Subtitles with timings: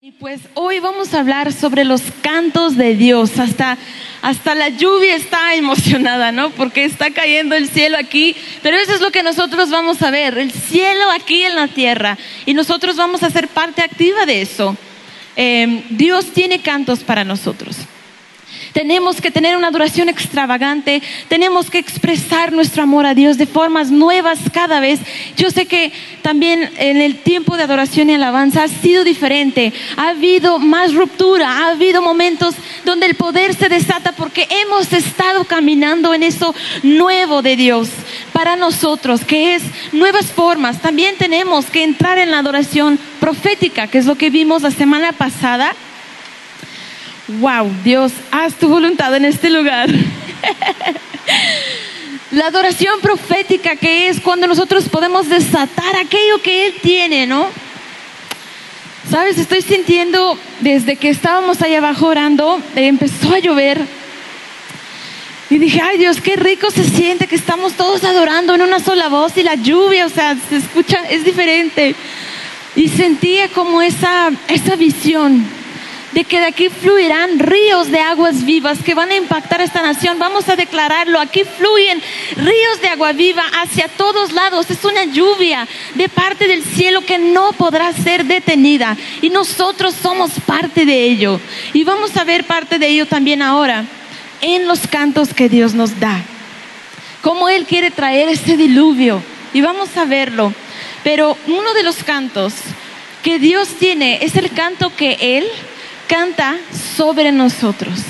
[0.00, 3.40] Y pues hoy vamos a hablar sobre los cantos de Dios.
[3.40, 3.76] Hasta,
[4.22, 6.50] hasta la lluvia está emocionada, ¿no?
[6.50, 8.36] Porque está cayendo el cielo aquí.
[8.62, 12.16] Pero eso es lo que nosotros vamos a ver, el cielo aquí en la tierra.
[12.46, 14.76] Y nosotros vamos a ser parte activa de eso.
[15.34, 17.78] Eh, Dios tiene cantos para nosotros.
[18.78, 23.90] Tenemos que tener una adoración extravagante, tenemos que expresar nuestro amor a Dios de formas
[23.90, 25.00] nuevas cada vez.
[25.36, 25.90] Yo sé que
[26.22, 31.50] también en el tiempo de adoración y alabanza ha sido diferente, ha habido más ruptura,
[31.50, 32.54] ha habido momentos
[32.84, 36.54] donde el poder se desata porque hemos estado caminando en eso
[36.84, 37.88] nuevo de Dios
[38.32, 40.80] para nosotros, que es nuevas formas.
[40.80, 45.10] También tenemos que entrar en la adoración profética, que es lo que vimos la semana
[45.10, 45.74] pasada
[47.28, 49.88] wow, Dios, haz tu voluntad en este lugar.
[52.30, 57.48] La adoración profética que es cuando nosotros podemos desatar aquello que Él tiene, ¿no?
[59.10, 63.80] Sabes, estoy sintiendo desde que estábamos allá abajo orando, empezó a llover.
[65.48, 69.08] Y dije, ay Dios, qué rico se siente que estamos todos adorando en una sola
[69.08, 71.94] voz y la lluvia, o sea, se escucha, es diferente.
[72.76, 75.46] Y sentía como esa, esa visión
[76.12, 80.18] de que de aquí fluirán ríos de aguas vivas que van a impactar esta nación.
[80.18, 81.20] Vamos a declararlo.
[81.20, 82.00] Aquí fluyen
[82.36, 84.70] ríos de agua viva hacia todos lados.
[84.70, 88.96] Es una lluvia de parte del cielo que no podrá ser detenida.
[89.20, 91.40] Y nosotros somos parte de ello.
[91.72, 93.84] Y vamos a ver parte de ello también ahora
[94.40, 96.22] en los cantos que Dios nos da.
[97.22, 99.22] Cómo Él quiere traer este diluvio.
[99.52, 100.54] Y vamos a verlo.
[101.04, 102.54] Pero uno de los cantos
[103.22, 105.44] que Dios tiene es el canto que Él
[106.08, 106.56] canta
[106.96, 108.00] sobre nosotros.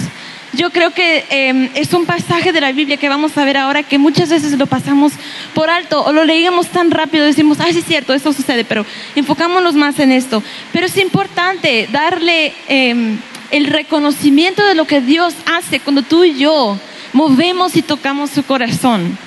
[0.55, 3.83] Yo creo que em, es un pasaje de la Biblia que vamos a ver ahora
[3.83, 5.13] que muchas veces lo pasamos
[5.53, 8.87] por alto o lo leíamos tan rápido, decimos, ay, sí es cierto, eso sucede, pero
[9.15, 10.43] enfocámonos más en esto.
[10.73, 13.19] Pero es importante darle em,
[13.51, 16.79] el reconocimiento de lo que Dios hace cuando tú y yo
[17.13, 19.19] movemos y tocamos su corazón.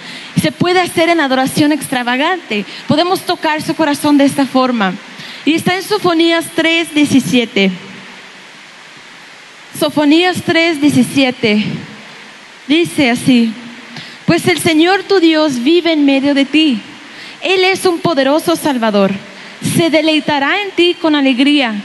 [0.42, 2.65] Se puede hacer en adoración extravagante.
[2.87, 4.95] Podemos tocar su corazón de esta forma.
[5.45, 7.91] Y está en Sofonías 3, 17.
[9.80, 11.64] Sofonías 3:17
[12.67, 13.54] dice así,
[14.26, 16.80] pues el Señor tu Dios vive en medio de ti.
[17.42, 19.11] Él es un poderoso Salvador.
[19.76, 21.76] Se deleitará en ti con alegría.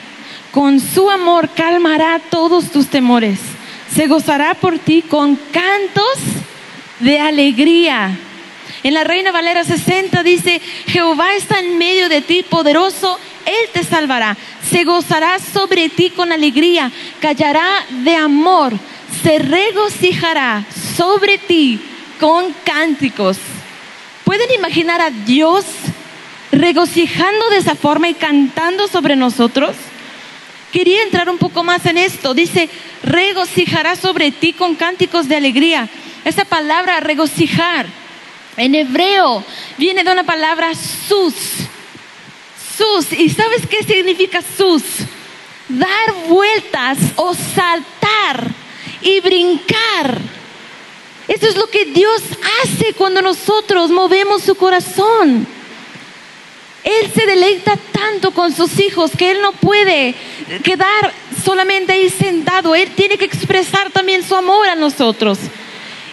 [0.52, 3.38] Con su amor calmará todos tus temores.
[3.94, 6.18] Se gozará por ti con cantos
[7.00, 8.16] de alegría.
[8.82, 13.84] En la Reina Valera 60 dice, Jehová está en medio de ti, poderoso él te
[13.84, 14.36] salvará,
[14.70, 16.90] se gozará sobre ti con alegría,
[17.20, 18.74] callará de amor,
[19.22, 20.64] se regocijará
[20.96, 21.80] sobre ti
[22.18, 23.38] con cánticos.
[24.24, 25.64] ¿Pueden imaginar a Dios
[26.50, 29.76] regocijando de esa forma y cantando sobre nosotros?
[30.72, 32.34] Quería entrar un poco más en esto.
[32.34, 32.68] Dice,
[33.02, 35.88] regocijará sobre ti con cánticos de alegría.
[36.24, 37.86] Esa palabra regocijar
[38.56, 39.44] en hebreo
[39.78, 41.34] viene de una palabra sus
[42.76, 43.12] sus.
[43.12, 44.82] ¿Y sabes qué significa sus?
[45.68, 48.50] Dar vueltas o saltar
[49.00, 50.18] y brincar.
[51.28, 52.22] Eso es lo que Dios
[52.62, 55.46] hace cuando nosotros movemos su corazón.
[56.84, 60.14] Él se deleita tanto con sus hijos que Él no puede
[60.62, 61.12] quedar
[61.44, 62.76] solamente ahí sentado.
[62.76, 65.38] Él tiene que expresar también su amor a nosotros.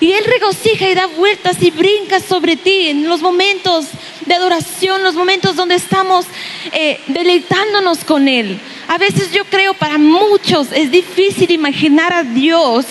[0.03, 3.86] Y Él regocija y da vueltas y brinca sobre ti en los momentos
[4.25, 6.25] de adoración, los momentos donde estamos
[6.74, 8.59] eh, deleitándonos con Él.
[8.90, 12.86] A veces yo creo para muchos es difícil imaginar a Dios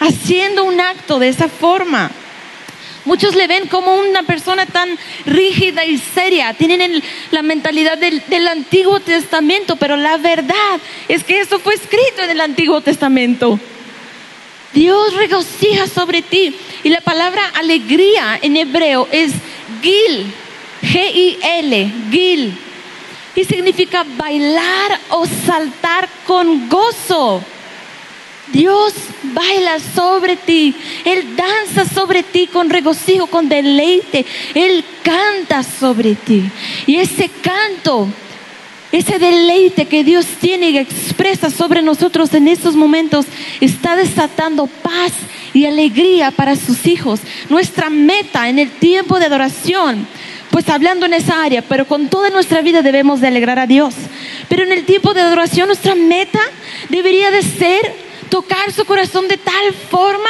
[0.00, 2.10] haciendo un acto de esa forma.
[3.04, 6.54] Muchos le ven como una persona tan rígida y seria.
[6.54, 12.22] Tienen la mentalidad del, del, Antiguo Testamento, pero la verdad es que eso fue escrito
[12.24, 13.60] en el Antiguo Testamento.
[14.72, 16.56] Dios regocija sobre ti.
[16.82, 19.32] Y la palabra alegría en hebreo es
[19.82, 20.32] gil,
[20.82, 22.58] G-I-L, gil.
[23.34, 27.42] Y significa bailar o saltar con gozo.
[28.52, 28.92] Dios
[29.22, 36.42] baila sobre ti, Él danza sobre ti con regocijo, con deleite, Él canta sobre ti.
[36.86, 38.08] Y ese canto
[38.92, 43.26] ese deleite que Dios tiene y expresa sobre nosotros en estos momentos
[43.60, 45.12] está desatando paz
[45.54, 47.20] y alegría para sus hijos.
[47.48, 50.06] Nuestra meta en el tiempo de adoración,
[50.50, 53.94] pues hablando en esa área, pero con toda nuestra vida debemos de alegrar a Dios.
[54.48, 56.40] Pero en el tiempo de adoración nuestra meta
[56.90, 57.94] debería de ser
[58.28, 60.28] tocar su corazón de tal forma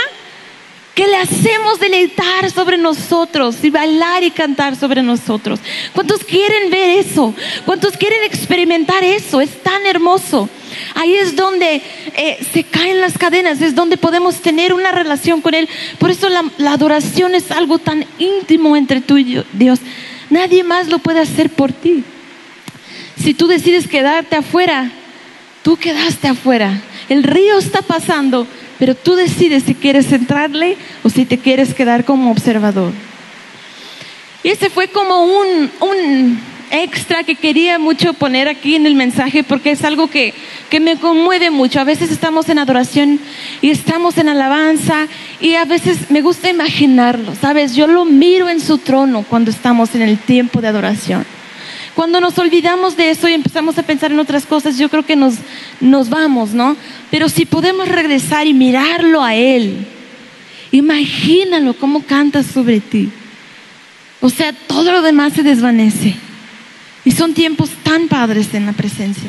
[0.95, 5.59] que le hacemos deleitar sobre nosotros y bailar y cantar sobre nosotros.
[5.95, 7.35] ¿Cuántos quieren ver eso?
[7.65, 9.41] ¿Cuántos quieren experimentar eso?
[9.41, 10.49] Es tan hermoso.
[10.95, 11.83] Ahí es donde
[12.17, 15.69] eh, se caen las cadenas, es donde podemos tener una relación con Él.
[15.99, 19.81] Por eso la, la adoración es algo tan íntimo entre tú y Dios.
[20.29, 22.05] Nadie más lo puede hacer por ti.
[23.19, 24.91] Si tú decides quedarte afuera,
[25.63, 26.83] tú quedaste afuera.
[27.09, 28.47] El río está pasando,
[28.83, 32.93] pero tú decides si quieres entrarle o si te quieres quedar como observador.
[34.43, 36.41] Y ese fue como un, un
[36.73, 40.35] extra que quería mucho poner aquí en el mensaje porque es algo que,
[40.69, 41.79] que me conmueve mucho.
[41.79, 43.21] A veces estamos en adoración
[43.61, 45.07] y estamos en alabanza
[45.41, 47.77] y a veces me gusta imaginarlo, ¿sabes?
[47.77, 51.25] Yo lo miro en su trono cuando estamos en el tiempo de adoración.
[51.95, 55.17] Cuando nos olvidamos de eso y empezamos a pensar en otras cosas, yo creo que
[55.17, 55.35] nos,
[55.81, 56.77] nos vamos, ¿no?
[57.11, 59.87] Pero si podemos regresar y mirarlo a Él,
[60.71, 63.11] imagínalo cómo canta sobre ti.
[64.21, 66.15] O sea, todo lo demás se desvanece.
[67.05, 69.29] Y son tiempos tan padres en la presencia.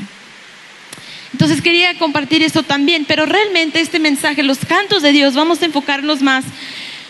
[1.34, 5.66] Entonces quería compartir eso también, pero realmente este mensaje, los cantos de Dios, vamos a
[5.66, 6.46] enfocarnos más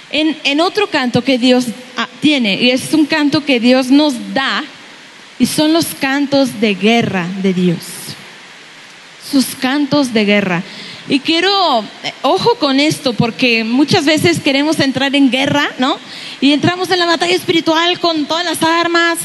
[0.09, 1.65] en, en otro canto que Dios
[1.97, 2.55] ah, tiene.
[2.55, 4.63] Y es un canto que Dios nos da
[5.39, 7.79] y son los cantos de guerra de Dios.
[9.31, 10.63] Sus cantos de guerra.
[11.09, 15.97] Y quiero, eh, ojo con esto, porque muchas veces queremos entrar en guerra, ¿no?
[16.39, 19.19] Y entramos en la batalla espiritual con todas las armas.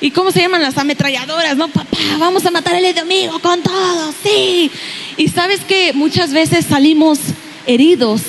[0.00, 1.56] ¿Y cómo se llaman las ametralladoras?
[1.56, 1.68] ¿No?
[1.68, 4.70] Papá, vamos a matar al enemigo con todo, sí.
[5.16, 7.18] Y sabes que muchas veces salimos
[7.66, 8.22] heridos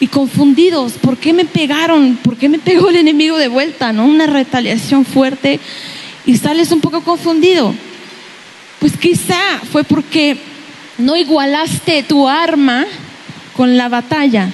[0.00, 0.94] y confundidos.
[0.94, 2.16] ¿Por qué me pegaron?
[2.16, 3.92] ¿Por qué me pegó el enemigo de vuelta?
[3.92, 4.04] ¿No?
[4.04, 5.60] Una retaliación fuerte
[6.26, 7.74] y sales un poco confundido.
[8.78, 10.36] Pues quizá fue porque
[10.98, 12.86] no igualaste tu arma
[13.56, 14.50] con la batalla.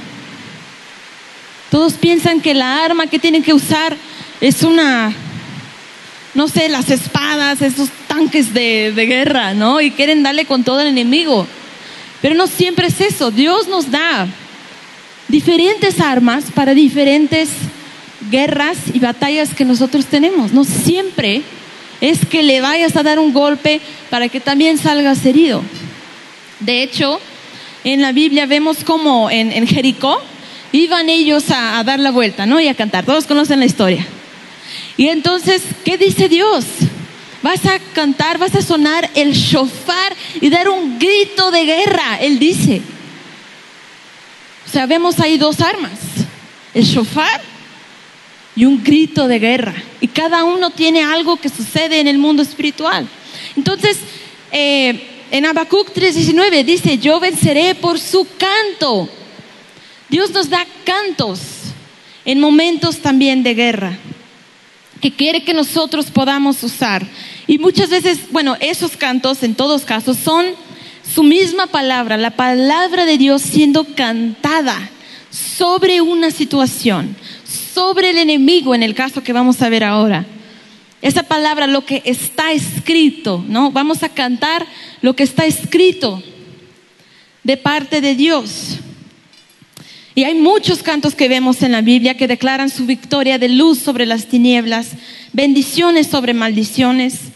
[1.71, 3.97] Todos piensan que la arma que tienen que usar
[4.41, 5.13] es una,
[6.35, 9.81] no sé, las espadas, esos tanques de, guerra, ¿no?
[9.81, 11.47] Y quieren darle con todo el enemigo.
[12.23, 13.31] Pero no siempre es eso.
[13.31, 14.27] Dios nos da
[15.29, 17.51] diferentes armas para diferentes
[18.31, 20.53] guerras y batallas que nosotros tenemos.
[20.53, 21.43] No siempre
[22.01, 23.81] es que le vayas a dar un golpe
[24.11, 25.63] para que también salgas herido.
[26.61, 27.21] De hecho,
[27.85, 30.21] en la Biblia vemos como en, Jericó
[30.73, 32.61] iban ellos a, a, dar la vuelta, ¿no?
[32.61, 33.05] Y a cantar.
[33.05, 34.07] Todos conocen la historia.
[34.97, 36.65] Y entonces, ¿qué dice Dios?
[37.43, 42.39] Vas a cantar, vas a sonar el shofar y dar un grito de guerra, Él
[42.39, 42.83] dice.
[44.67, 45.99] O sea, vemos ahí dos armas,
[46.75, 47.41] el shofar
[48.59, 49.73] y un grito de guerra.
[50.01, 53.07] Y cada uno tiene algo que sucede en el mundo espiritual.
[53.57, 53.99] Entonces,
[54.51, 55.01] eh,
[55.31, 59.09] en Habacuc 3:19 dice, yo venceré por su canto.
[60.09, 61.39] Dios nos da cantos
[62.25, 63.97] en momentos también de guerra
[65.01, 67.07] que quiere que nosotros podamos usar.
[67.47, 70.47] Y muchas veces, bueno, esos cantos en todos casos son
[71.15, 74.91] su misma palabra, la palabra de Dios siendo cantada
[75.31, 77.17] sobre una situación,
[77.79, 80.27] sobre el enemigo en el caso que vamos a ver ahora.
[81.01, 83.71] Esa palabra, lo que está escrito, ¿no?
[83.71, 84.67] Vamos a cantar
[85.01, 86.21] lo que está escrito
[87.45, 88.79] de parte de Dios.
[90.17, 93.79] Y hay muchos cantos que vemos en la Biblia que declaran su victoria de luz
[93.79, 94.95] sobre las tinieblas,
[95.33, 97.31] bendiciones sobre maldiciones,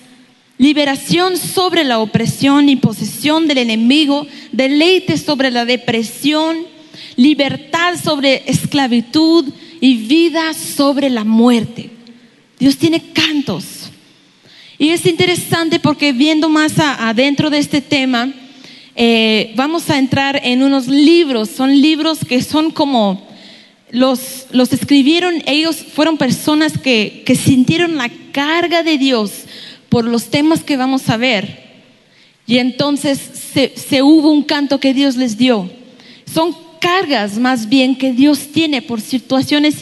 [0.59, 6.66] liberación sobre la opresión y posesión del enemigo, deleite sobre la depresión,
[7.14, 9.45] libertad sobre esclavitud,
[9.83, 11.91] y vida sobre la muerte.
[12.57, 13.91] Dios tiene cantos.
[14.79, 18.33] Y es interesante porque viendo más adentro de este tema,
[18.95, 21.51] eh, vamos a entrar en unos libros.
[21.51, 23.27] Son libros que son como
[23.91, 29.33] los, los escribieron, ellos fueron personas que, que sintieron la carga de Dios
[29.89, 31.83] por los temas que vamos a ver.
[32.47, 35.69] Y entonces se, se hubo un canto que Dios les dio.
[36.33, 39.77] Son cargas más bien que Dios tiene por situaciones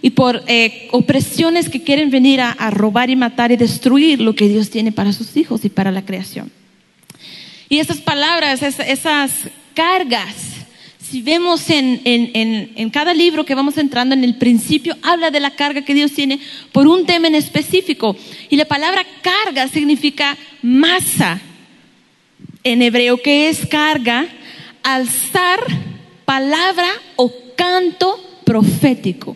[0.00, 4.48] y, por eh, opresiones que quieren venir a, robar y matar y destruir lo que
[4.48, 6.50] Dios tiene para sus hijos y para la creación.
[7.68, 9.30] Y esas palabras, esas,
[9.74, 10.34] cargas,
[10.98, 15.50] si vemos en, en, cada libro que vamos entrando en el principio, habla de la
[15.50, 16.40] carga que Dios tiene
[16.72, 18.16] por un tema en específico.
[18.48, 21.40] Y la palabra carga significa masa
[22.64, 24.26] en hebreo, que es carga,
[24.82, 25.60] alzar
[26.28, 29.34] palabra o canto profético.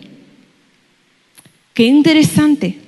[1.72, 2.80] Qué interesante.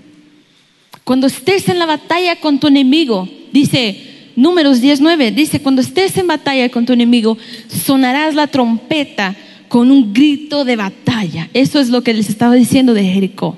[1.04, 6.26] Cuando estés en la batalla con tu enemigo, dice Números 19, dice, cuando estés en
[6.26, 9.34] batalla con tu enemigo, sonarás la trompeta
[9.68, 11.48] con un grito de batalla.
[11.54, 13.56] Eso es lo que les estaba diciendo de Jericó.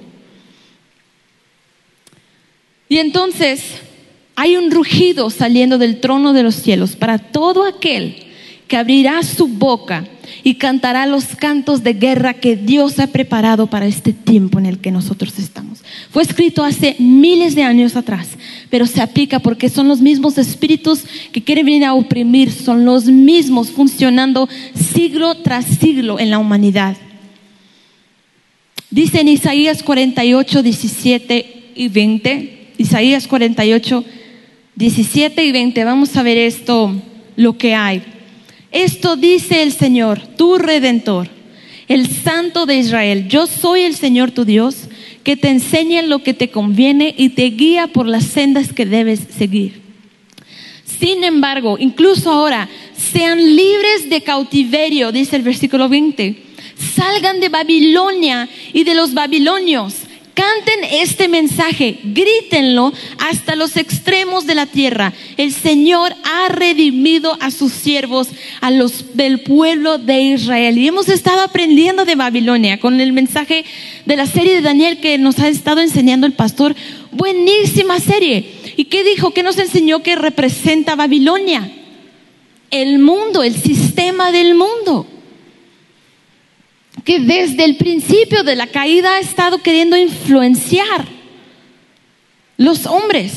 [2.88, 3.62] Y entonces,
[4.38, 8.16] Hay un rugido saliendo del trono de los cielos para todo aquel
[8.68, 10.04] que abrirá su boca
[10.42, 14.78] y cantará los cantos de guerra que Dios ha preparado para este tiempo en el
[14.78, 15.82] que nosotros estamos.
[16.10, 18.28] Fue escrito hace miles de años atrás,
[18.70, 23.06] pero se aplica porque son los mismos espíritus que quieren venir a oprimir, son los
[23.06, 26.96] mismos funcionando siglo tras siglo en la humanidad.
[28.90, 34.04] Dice en Isaías 48, 17 y 20, Isaías 48,
[34.74, 36.94] 17 y 20, vamos a ver esto,
[37.36, 38.02] lo que hay.
[38.72, 41.28] Esto dice el Señor, tu redentor,
[41.88, 43.28] el Santo de Israel.
[43.28, 44.76] Yo soy el Señor tu Dios,
[45.22, 49.20] que te enseña lo que te conviene y te guía por las sendas que debes
[49.36, 49.82] seguir.
[50.84, 56.42] Sin embargo, incluso ahora, sean libres de cautiverio, dice el versículo 20.
[56.94, 60.05] Salgan de Babilonia y de los babilonios
[60.36, 65.14] Canten este mensaje, grítenlo hasta los extremos de la tierra.
[65.38, 68.28] El Señor ha redimido a sus siervos,
[68.60, 70.76] a los del pueblo de Israel.
[70.76, 73.64] Y hemos estado aprendiendo de Babilonia con el mensaje
[74.04, 76.76] de la serie de Daniel que nos ha estado enseñando el pastor.
[77.12, 78.46] Buenísima serie.
[78.76, 79.30] ¿Y qué dijo?
[79.30, 81.66] ¿Qué nos enseñó que representa Babilonia?
[82.70, 85.06] El mundo, el sistema del mundo
[87.06, 91.06] que desde el principio de la caída ha estado queriendo influenciar
[92.56, 93.32] los hombres.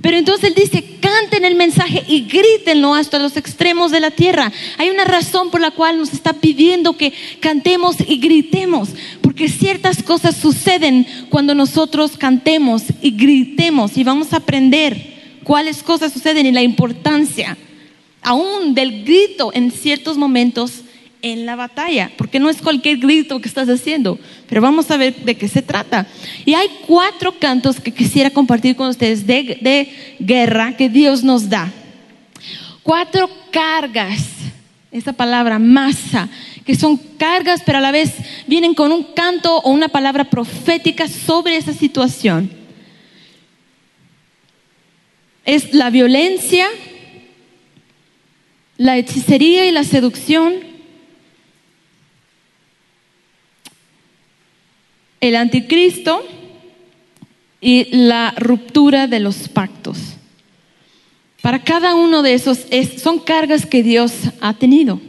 [0.00, 4.50] Pero entonces él dice, canten el mensaje y grítenlo hasta los extremos de la tierra.
[4.78, 8.88] Hay una razón por la cual nos está pidiendo que cantemos y gritemos,
[9.20, 16.10] porque ciertas cosas suceden cuando nosotros cantemos y gritemos y vamos a aprender cuáles cosas
[16.10, 17.58] suceden y la importancia
[18.22, 20.84] aún del grito en ciertos momentos
[21.22, 25.14] en la batalla, porque no es cualquier grito que estás haciendo, pero vamos a ver
[25.16, 26.06] de qué se trata.
[26.44, 31.72] Y hay cuatro cantos que quisiera compartir con ustedes de, guerra que Dios nos da.
[32.82, 34.24] Cuatro cargas,
[34.90, 36.28] esa palabra masa,
[36.64, 38.12] que son cargas, pero a la vez
[38.46, 42.50] vienen con un canto o una palabra profética sobre esa situación.
[45.44, 46.66] Es la violencia,
[48.76, 50.67] la hechicería y la seducción,
[55.20, 56.24] el anticristo
[57.60, 59.98] y la ruptura de los pactos.
[61.42, 62.66] Para cada uno de esos
[63.02, 65.00] son cargas que Dios ha tenido.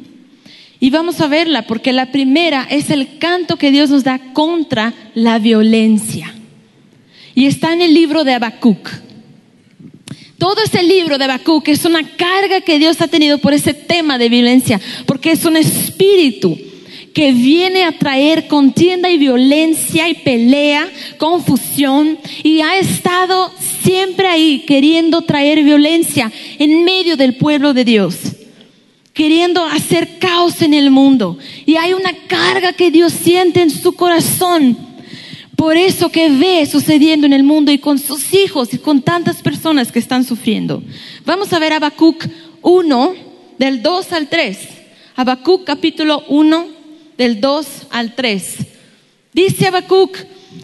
[0.79, 4.93] Y vamos a verla porque la primera es el canto que Dios nos da contra
[5.13, 6.33] la violencia.
[7.35, 8.89] Y está en el libro de Habacuc.
[10.37, 14.17] Todo ese libro de Habacuc es una carga que Dios ha tenido por ese tema
[14.17, 16.57] de violencia, porque es un espíritu
[17.13, 23.51] que viene a traer contienda y violencia y pelea, confusión, y ha estado
[23.81, 28.15] siempre ahí queriendo traer violencia en medio del pueblo de Dios,
[29.13, 31.37] queriendo hacer caos en el mundo.
[31.65, 34.89] Y hay una carga que Dios siente en su corazón
[35.59, 39.41] por eso que ve sucediendo en el mundo y con sus hijos y con tantas
[39.41, 40.81] personas que están sufriendo.
[41.25, 42.25] Vamos a ver Habacuc
[42.61, 43.13] 1,
[43.57, 44.57] del 2 al 3.
[45.17, 46.78] Habacuc capítulo 1,
[47.19, 48.55] del 2 al 3.
[49.33, 50.17] Dice Habacuc,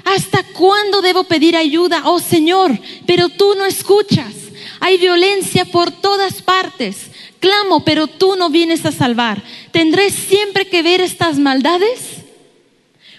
[0.06, 2.80] ¿hasta cuándo debo pedir ayuda, oh Señor?
[3.06, 4.34] Pero tú no escuchas.
[4.80, 7.12] Hay violencia por todas partes.
[7.42, 9.44] Clamo, pero tú no vienes a salvar.
[9.72, 12.24] ¿Tendré siempre que ver estas maldades?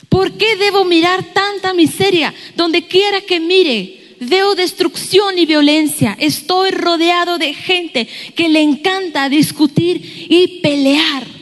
[0.09, 2.33] ¿Por qué debo mirar tanta miseria?
[2.57, 6.17] Donde quiera que mire, veo destrucción y violencia.
[6.19, 11.36] Estoy rodeado de gente que le encanta discutir y pelear.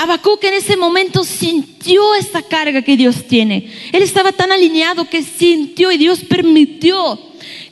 [0.00, 3.70] Habacuc en ese momento sintió esta carga que Dios tiene.
[3.92, 7.20] Él estaba tan alineado que sintió y Dios permitió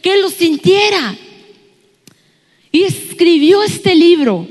[0.02, 1.16] que él lo sintiera.
[2.70, 4.46] Y escribió este libro.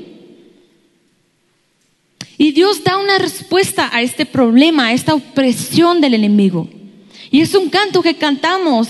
[2.36, 6.68] Y Dios da una respuesta a este problema, a esta opresión del enemigo.
[7.30, 8.88] Y es un canto que cantamos,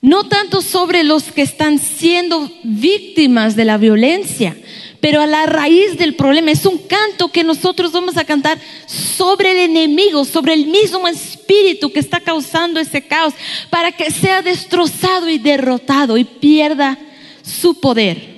[0.00, 4.56] no tanto sobre los que están siendo víctimas de la violencia,
[5.00, 9.52] pero a la raíz del problema es un canto que nosotros vamos a cantar sobre
[9.52, 13.34] el enemigo, sobre el mismo espíritu que está causando ese caos,
[13.70, 16.98] para que sea destrozado y derrotado y pierda
[17.42, 18.36] su poder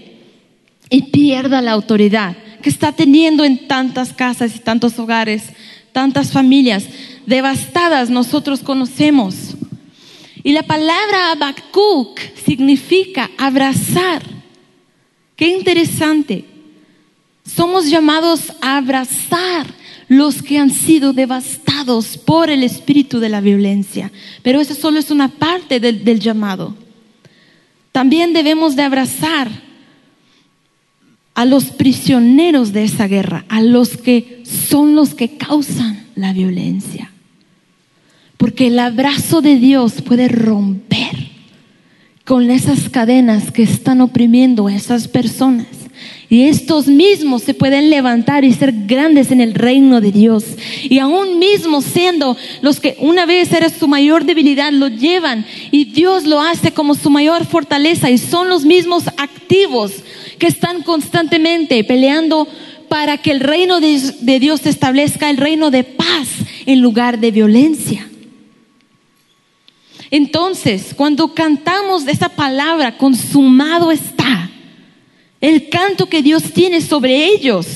[0.91, 5.45] y pierda la autoridad que está teniendo en tantas casas y tantos hogares,
[5.93, 6.85] tantas familias
[7.27, 9.35] devastadas nosotros conocemos.
[10.43, 14.23] Y la palabra Habacuc significa abrazar
[15.39, 16.45] Qué interesante.
[17.47, 19.69] Somos llamados a abrazar
[20.09, 24.11] los que han sido devastados por el espíritu de la violencia.
[24.43, 26.77] Pero eso solo es una parte del, llamado.
[27.93, 29.49] también debemos de abrazar
[31.35, 37.13] a los prisioneros de esa guerra, a los que son los que causan la violencia.
[38.37, 41.28] Porque el abrazo de Dios puede romper
[42.29, 45.67] con esas cadenas que están oprimiendo a esas personas.
[46.29, 50.45] Y estos mismos se pueden levantar y ser grandes en el reino de Dios.
[50.83, 55.87] Y aún mismo siendo los que una vez era su mayor debilidad, lo llevan y
[55.87, 58.11] Dios lo hace como su mayor fortaleza.
[58.11, 59.93] Y son los mismos activos
[60.39, 62.47] que están constantemente peleando
[62.91, 66.29] para que el reino de, Dios establezca el reino de paz
[66.67, 68.07] en lugar de violencia.
[70.11, 74.51] Entonces, cuando cantamos esa palabra, consumado está,
[75.41, 77.67] el canto que Dios tiene sobre ellos,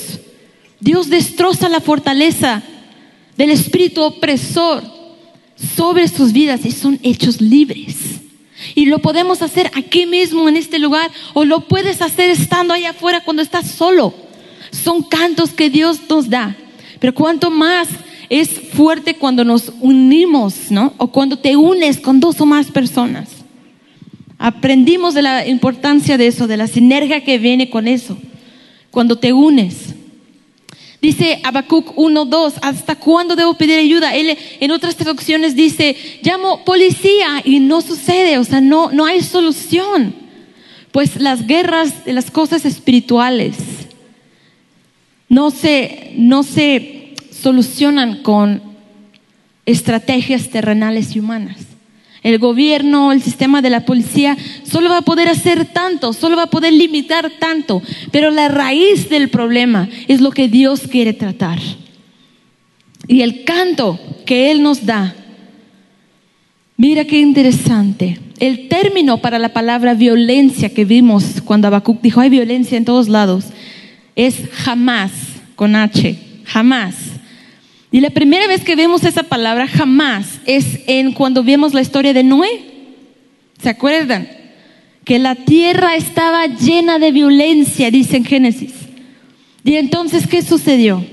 [0.80, 2.62] Dios destroza la fortaleza
[3.36, 4.82] del espíritu opresor
[5.76, 7.96] sobre sus vidas y son hechos libres.
[8.74, 12.90] Y lo podemos hacer aquí mismo en este lugar o lo puedes hacer estando allá
[12.90, 14.14] afuera cuando estás solo.
[14.70, 16.56] Son cantos que Dios nos da.
[16.98, 17.88] Pero cuanto más
[18.32, 20.94] es fuerte cuando nos unimos, ¿no?
[20.96, 23.28] O cuando te unes con dos o más personas.
[24.38, 28.16] Aprendimos de la importancia de eso, de la sinergia que viene con eso.
[28.90, 29.94] Cuando te unes.
[31.02, 34.14] Dice Habacuc 1.2, ¿hasta cuándo debo pedir ayuda?
[34.14, 39.20] Él en otras traducciones dice, llamo policía y no sucede, o sea, no, no hay
[39.20, 40.14] solución.
[40.90, 43.56] Pues las guerras de las cosas espirituales
[45.28, 47.01] no se, no se
[47.42, 48.62] solucionan con
[49.66, 51.56] estrategias terrenales y humanas.
[52.22, 56.44] El gobierno, el sistema de la policía solo va a poder hacer tanto, solo va
[56.44, 57.82] a poder limitar tanto,
[58.12, 61.58] pero la raíz del problema es lo que Dios quiere tratar.
[63.08, 65.16] Y el canto que Él nos da,
[66.76, 68.20] mira qué interesante.
[68.38, 73.08] El término para la palabra violencia que vimos cuando Habacuc dijo hay violencia en todos
[73.08, 73.46] lados
[74.14, 75.10] es jamás,
[75.56, 76.94] con H, jamás.
[77.92, 82.14] Y la primera vez que vemos esa palabra jamás es en cuando vemos la historia
[82.14, 82.62] de Noé.
[83.62, 84.28] ¿Se acuerdan?
[85.04, 88.72] Que la tierra estaba llena de violencia, dice en Génesis.
[89.62, 91.04] Y entonces, ¿qué sucedió?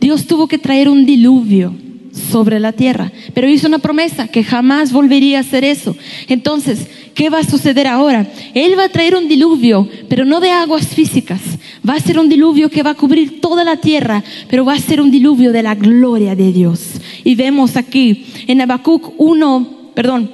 [0.00, 1.74] Dios tuvo que traer un diluvio
[2.12, 5.96] sobre la tierra, pero hizo una promesa que jamás volvería a hacer eso.
[6.28, 8.26] Entonces, ¿qué va a suceder ahora?
[8.54, 11.40] Él va a traer un diluvio, pero no de aguas físicas.
[11.88, 14.78] Va a ser un diluvio que va a cubrir toda la tierra, pero va a
[14.78, 16.80] ser un diluvio de la gloria de Dios.
[17.24, 20.30] Y vemos aquí en Habacuc 1, perdón,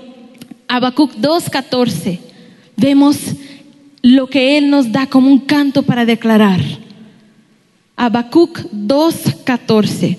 [0.67, 2.19] Habacuc 2:14,
[2.77, 3.19] vemos
[4.03, 6.61] lo que él nos da como un canto para declarar.
[7.97, 10.19] Habacuc 2:14.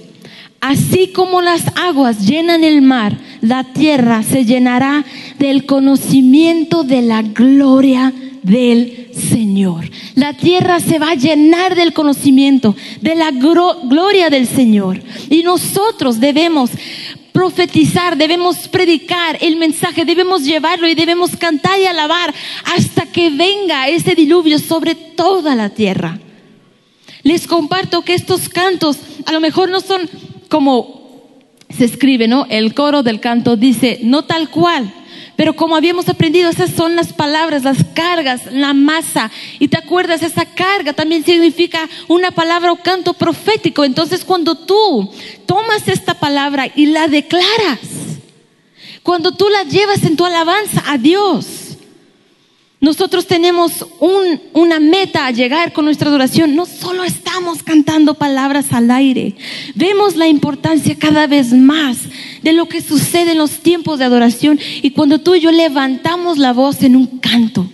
[0.61, 5.05] Así como las aguas llenan el mar, la tierra se llenará
[5.37, 8.13] del conocimiento de la gloria
[8.45, 9.89] del Señor.
[10.13, 15.01] La tierra se va a llenar del conocimiento de la gloria del Señor.
[15.29, 16.69] Y nosotros debemos
[17.31, 22.33] profetizar, debemos predicar el mensaje, debemos llevarlo y debemos cantar y alabar
[22.75, 26.19] hasta que venga ese diluvio sobre toda la tierra.
[27.23, 30.07] Les comparto que estos cantos a lo mejor no son
[30.47, 31.04] como
[31.69, 32.45] se escribe, ¿no?
[32.49, 34.93] El coro del canto dice, no tal cual,
[35.35, 39.31] pero como habíamos aprendido, esas son las palabras, las cargas, la masa.
[39.59, 43.83] Y te acuerdas, esa carga también significa una palabra o canto profético.
[43.83, 45.11] Entonces cuando tú
[45.45, 47.79] tomas esta palabra y la declaras,
[49.03, 51.64] cuando tú la llevas en tu alabanza a Dios,
[52.85, 53.83] nosotros tenemos
[54.53, 56.55] una meta a llegar con nuestra adoración.
[56.55, 59.33] No solo estamos cantando palabras al aire,
[59.73, 61.97] vemos la importancia cada vez más
[62.43, 66.37] de lo que sucede en los tiempos de adoración y cuando tú y yo levantamos
[66.37, 67.67] la voz en un canto.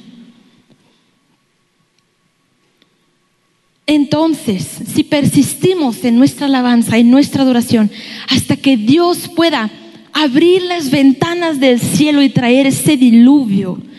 [3.85, 7.91] Entonces, si persistimos en nuestra alabanza, en nuestra adoración,
[8.29, 9.69] hasta que Dios pueda
[10.13, 13.90] abrir las ventanas del cielo y traer ese diluvio,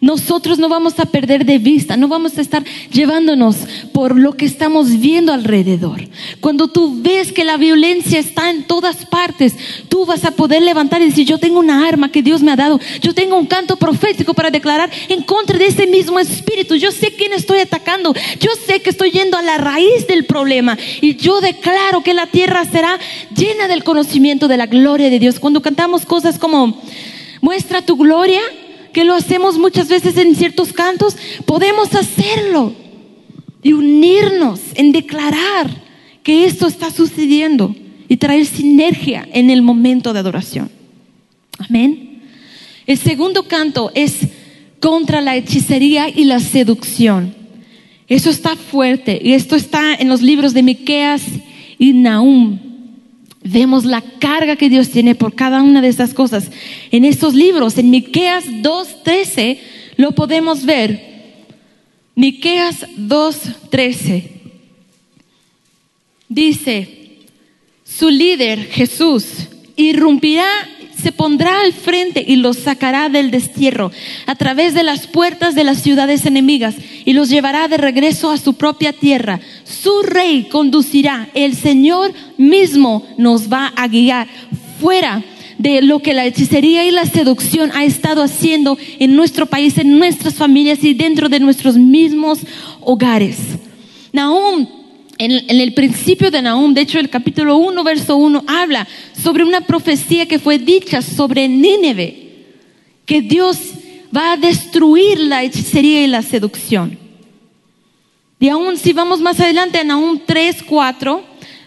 [0.00, 3.56] nosotros no vamos a perder de vista, no vamos a estar llevándonos
[3.92, 6.08] por lo que estamos viendo alrededor.
[6.40, 9.54] Cuando tú ves que la violencia está en todas partes,
[9.88, 12.56] tú vas a poder levantar y decir, yo tengo una arma que Dios me ha
[12.56, 16.92] dado, yo tengo un canto profético para declarar en contra de ese mismo espíritu, yo
[16.92, 21.16] sé quién estoy atacando, yo sé que estoy yendo a la raíz del problema y
[21.16, 22.98] yo declaro que la tierra será
[23.36, 25.40] llena del conocimiento de la gloria de Dios.
[25.40, 26.80] Cuando cantamos cosas como,
[27.40, 28.40] muestra tu gloria,
[28.92, 32.74] que lo hacemos muchas veces en ciertos cantos, podemos hacerlo
[33.62, 35.68] y unirnos en declarar
[36.22, 37.74] que esto está sucediendo
[38.08, 40.70] y traer sinergia en el momento de adoración.
[41.58, 42.22] Amén.
[42.86, 44.18] El segundo canto es
[44.80, 47.34] contra la hechicería y la seducción.
[48.06, 51.22] Eso está fuerte y esto está en los libros de Miqueas
[51.78, 52.67] y Nahum.
[53.50, 56.50] Vemos la carga que Dios tiene por cada una de estas cosas.
[56.90, 59.58] En estos libros, en Miqueas 2:13
[59.96, 61.00] lo podemos ver.
[62.14, 64.38] Miqueas 2:13
[66.28, 67.16] dice,
[67.84, 69.24] su líder Jesús
[69.76, 70.46] irrumpirá
[71.00, 73.92] se pondrá al frente y los sacará del destierro
[74.26, 78.36] a través de las puertas de las ciudades enemigas y los llevará de regreso a
[78.36, 79.40] su propia tierra.
[79.68, 84.26] Su rey conducirá, el Señor mismo nos va a guiar
[84.80, 85.22] fuera
[85.58, 89.98] de lo que la hechicería y la seducción ha estado haciendo en nuestro país, en
[89.98, 92.38] nuestras familias y dentro de nuestros mismos
[92.80, 93.36] hogares.
[94.12, 94.66] Nahum
[95.18, 98.86] en, el principio de Nahum, de hecho el capítulo 1, verso 1, habla
[99.20, 102.46] sobre una profecía que fue dicha sobre Nínive,
[103.04, 103.58] que Dios
[104.16, 107.07] va a destruir la hechicería y la seducción.
[108.40, 111.24] Y aún si vamos más adelante a Nahum 3, 4,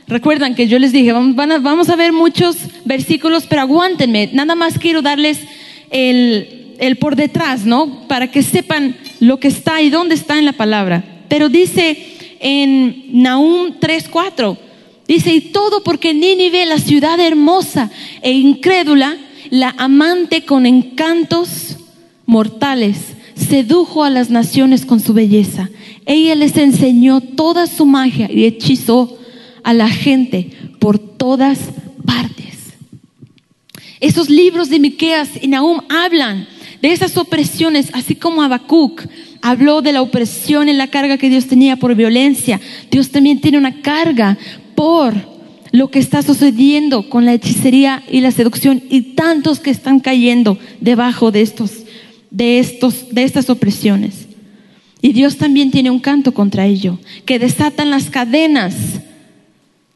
[0.07, 2.55] recuerdan que yo les dije, vamos, vamos a ver muchos
[2.85, 5.39] versículos, pero aguántenme, nada más quiero darles
[5.89, 8.07] el, el por detrás, ¿no?
[8.07, 11.03] Para que sepan lo que está y dónde está en la palabra.
[11.27, 14.57] Pero dice en Nahum 3:4.
[15.07, 19.17] Dice, y todo porque Nínive, la ciudad hermosa e incrédula,
[19.49, 21.77] la amante con encantos
[22.25, 22.97] mortales,
[23.35, 25.69] sedujo a las naciones con su belleza.
[26.05, 29.17] Ella les enseñó toda su magia y hechizó
[29.63, 31.59] a la gente por todas
[32.05, 32.73] partes.
[33.99, 36.47] Esos libros de Miqueas y Nahum hablan
[36.81, 39.03] de esas opresiones, así como Habacuc
[39.41, 42.59] habló de la opresión y la carga que Dios tenía por violencia.
[42.89, 44.37] Dios también tiene una carga
[44.75, 45.13] por
[45.71, 50.57] lo que está sucediendo con la hechicería y la seducción y tantos que están cayendo
[50.79, 51.71] debajo de estos
[52.29, 54.30] de estos de estas opresiones.
[55.01, 58.75] Y Dios también tiene un canto contra ello, que desatan las cadenas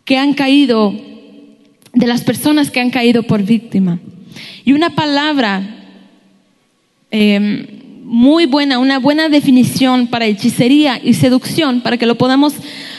[0.04, 0.94] que han caído
[1.94, 4.00] de las personas que han caído por víctima.
[4.64, 5.76] Y una palabra
[7.18, 7.66] Em,
[8.04, 12.54] muy buena, una buena definición para hechicería y seducción, para que lo podamos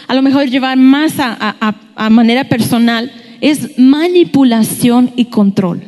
[0.08, 5.82] a lo mejor llevar más a, manera personal, es manipulación y control.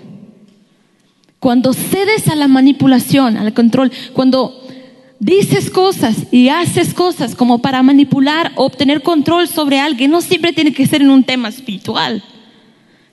[1.40, 4.67] Cuando cedes a la manipulación, al control, cuando
[5.20, 10.52] dices cosas y haces cosas como para manipular o obtener control sobre alguien, no siempre
[10.52, 12.22] tiene que ser en un tema espiritual.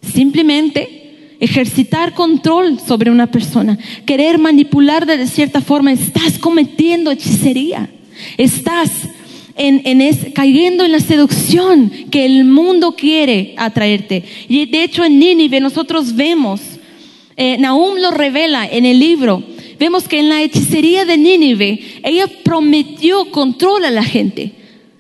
[0.02, 7.90] Simplemente ejercitar control sobre una persona, querer manipular de cierta forma, estás cometiendo hechicería.
[8.38, 8.92] Estás
[9.58, 14.24] en, cayendo en la seducción que el mundo quiere atraerte.
[14.48, 16.62] Y de hecho en Nínive nosotros vemos,
[17.38, 19.44] eh, Nahum lo revela en el libro,
[19.80, 24.54] vemos que en la hechicería de Nínive ella prometió control a la gente.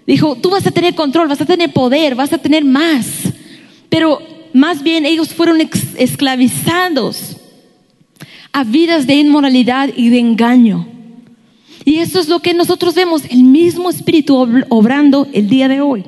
[0.08, 3.08] Dijo, tú vas a tener control, vas a tener poder, vas a tener más.
[3.90, 4.22] Pero
[4.54, 5.60] más bien ellos fueron
[5.98, 7.38] esclavizados
[8.52, 10.88] a vidas de inmoralidad y de engaño.
[11.84, 14.38] Y eso es lo que nosotros vemos, el mismo espíritu
[14.70, 16.04] obrando el día de hoy.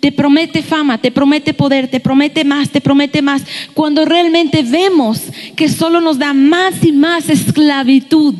[0.00, 3.42] Te promete fama, te promete poder, te promete más, te promete más,
[3.74, 5.22] cuando realmente vemos
[5.56, 8.34] que solo nos da más y más esclavitud,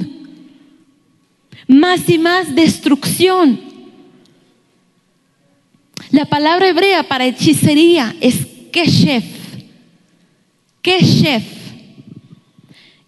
[1.67, 3.61] más y más destrucción.
[6.11, 9.25] La palabra hebrea para hechicería es keshef.
[10.83, 11.45] chef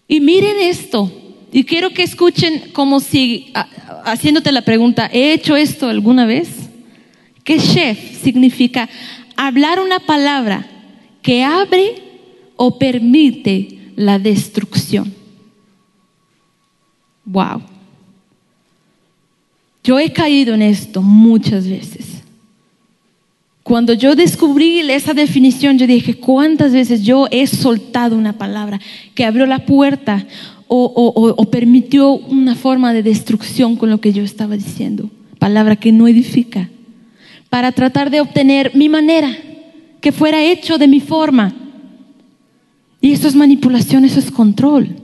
[0.07, 1.11] Y miren esto,
[1.51, 3.51] y quiero que escuchen como si,
[4.05, 6.66] haciéndote la pregunta, ¿he hecho esto alguna vez?
[7.55, 8.89] Chef significa
[9.35, 10.67] hablar una palabra
[11.21, 11.95] que abre
[12.55, 15.13] o permite la destrucción.
[17.25, 17.61] Wow.
[19.83, 22.17] Yo he caído en esto muchas veces.
[23.63, 28.79] Cuando yo descubrí esa definición, yo dije, ¿cuántas veces yo he soltado una palabra
[29.13, 30.25] que abrió la puerta
[30.69, 35.09] o, permitió una forma de destrucción con lo que yo estaba diciendo?
[35.37, 36.69] Palabra que no edifica,
[37.49, 39.35] para tratar de obtener mi manera,
[40.01, 41.53] que fuera hecho de mi forma.
[43.01, 44.95] Y eso es manipulación, eso es control,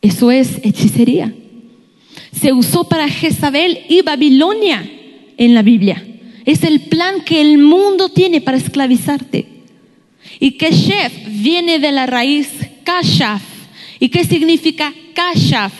[0.00, 1.34] eso es hechicería.
[2.32, 4.88] Se usó para Jezabel y Babilonia
[5.36, 6.04] en la Biblia.
[6.44, 9.46] Es el plan que el mundo tiene para esclavizarte.
[10.40, 12.48] Y que chef viene de la raíz
[12.84, 13.42] kashaf.
[14.00, 15.72] ¿Y qué significa kashaf?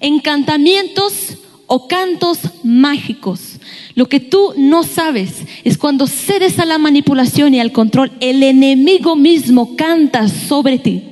[0.00, 3.53] Encantamientos o cantos mágicos.
[3.94, 8.42] Lo que tú no sabes es cuando cedes a la manipulación y al control, el
[8.42, 11.02] enemigo mismo canta sobre ti.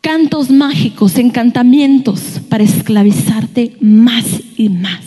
[0.00, 5.04] cantos mágicos, encantamientos para esclavizarte más y más.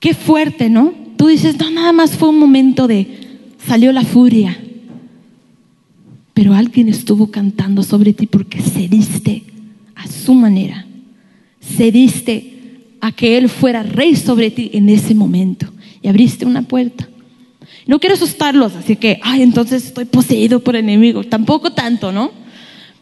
[0.00, 0.94] Qué fuerte, ¿no?
[1.16, 3.06] Tú dices, no, nada más fue un momento de,
[3.66, 4.56] salió la furia,
[6.32, 9.42] pero alguien estuvo cantando sobre ti porque cediste
[9.96, 10.86] a su manera,
[11.60, 12.47] cediste
[13.00, 15.66] a que Él fuera rey sobre ti en ese momento
[16.02, 17.08] y abriste una puerta.
[17.86, 21.24] No quiero asustarlos, así que, ay, entonces estoy poseído por el enemigo.
[21.24, 22.32] Tampoco tanto, ¿no?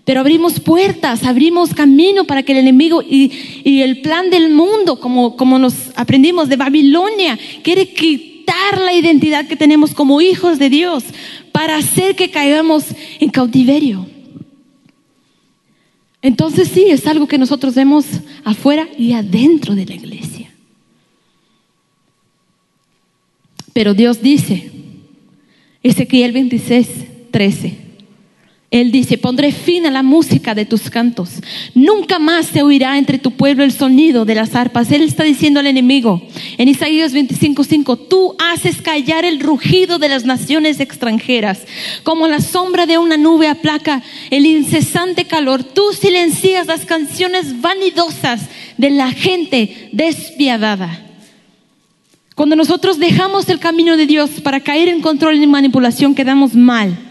[0.04, 3.32] Pero abrimos puertas, abrimos camino para que el enemigo y,
[3.64, 9.48] y el plan del mundo, como, como nos aprendimos de Babilonia, quiere quitar la identidad
[9.48, 11.02] que tenemos como hijos de Dios
[11.50, 12.84] para hacer que caigamos
[13.18, 14.06] en cautiverio.
[16.26, 18.04] Entonces sí, es algo que nosotros vemos
[18.42, 20.50] afuera y adentro de la iglesia.
[23.72, 24.72] Pero Dios dice,
[25.84, 26.88] Ezequiel 26,
[27.30, 27.85] 13.
[28.80, 31.30] Él dice, pondré fin a la música de tus cantos.
[31.74, 34.92] Nunca más se oirá entre tu pueblo el sonido de las arpas.
[34.92, 36.22] Él está diciendo al enemigo
[36.58, 41.62] en Isaías 25, 5, tú haces callar el rugido de las naciones extranjeras.
[42.02, 48.42] Como la sombra de una nube aplaca el incesante calor, tú silencias las canciones vanidosas
[48.76, 51.02] de la gente despiadada.
[52.34, 57.05] Cuando nosotros dejamos el camino de Dios para caer en control y manipulación, quedamos mal.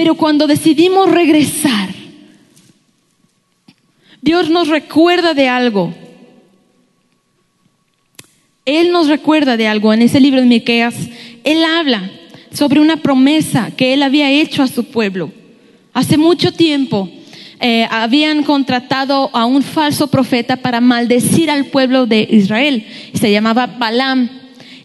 [0.00, 1.90] Pero cuando decidimos regresar,
[4.22, 5.92] Dios nos recuerda de algo.
[8.64, 9.92] Él nos recuerda de algo.
[9.92, 10.94] En ese libro de Miqueas,
[11.44, 12.10] Él habla
[12.50, 15.30] sobre una promesa que Él había hecho a su pueblo.
[15.92, 17.10] Hace mucho tiempo
[17.60, 22.86] eh, habían contratado a un falso profeta para maldecir al pueblo de Israel.
[23.12, 24.39] Se llamaba Balaam.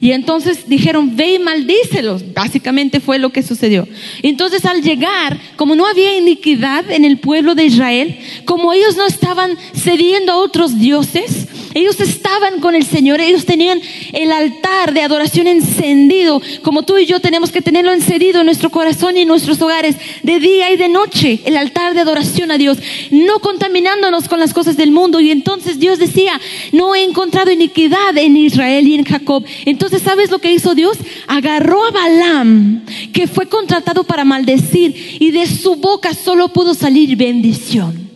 [0.06, 2.32] Y entonces dijeron, ve y maldícelos.
[2.32, 3.88] Básicamente fue lo que sucedió.
[4.22, 9.08] Entonces al llegar, como no había iniquidad en el pueblo de Israel, como ellos no
[9.08, 13.82] estaban cediendo a otros dioses, ellos estaban con el Señor, ellos tenían
[14.14, 18.72] el altar de adoración encendido, como tú y yo tenemos que tenerlo encendido en nuestro
[18.72, 22.58] corazón y en nuestros hogares, de día y de noche, el altar de adoración a
[22.58, 22.78] Dios,
[23.12, 25.20] no contaminándonos con las cosas del mundo.
[25.20, 26.40] Y entonces Dios decía,
[26.72, 29.44] no he encontrado iniquidad en Israel y en Jacob.
[29.66, 30.98] Entonces, ¿sabes lo que hizo Dios?
[31.28, 37.18] Agarró a Balaam, que fue contratado para maldecir, y de su boca solo pudo salir
[37.18, 38.10] bendición.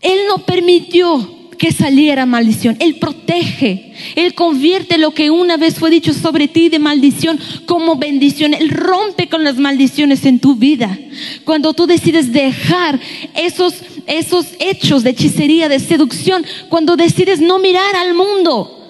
[0.00, 2.74] Él no permitió que saliera maldición.
[2.80, 3.92] Él protege.
[4.16, 8.54] Él convierte lo que una vez fue dicho sobre ti de maldición como bendición.
[8.54, 10.98] Él rompe con las maldiciones en tu vida.
[11.44, 12.98] Cuando tú decides dejar
[13.36, 13.74] esos,
[14.06, 18.88] esos hechos de hechicería, de seducción, cuando decides no mirar al mundo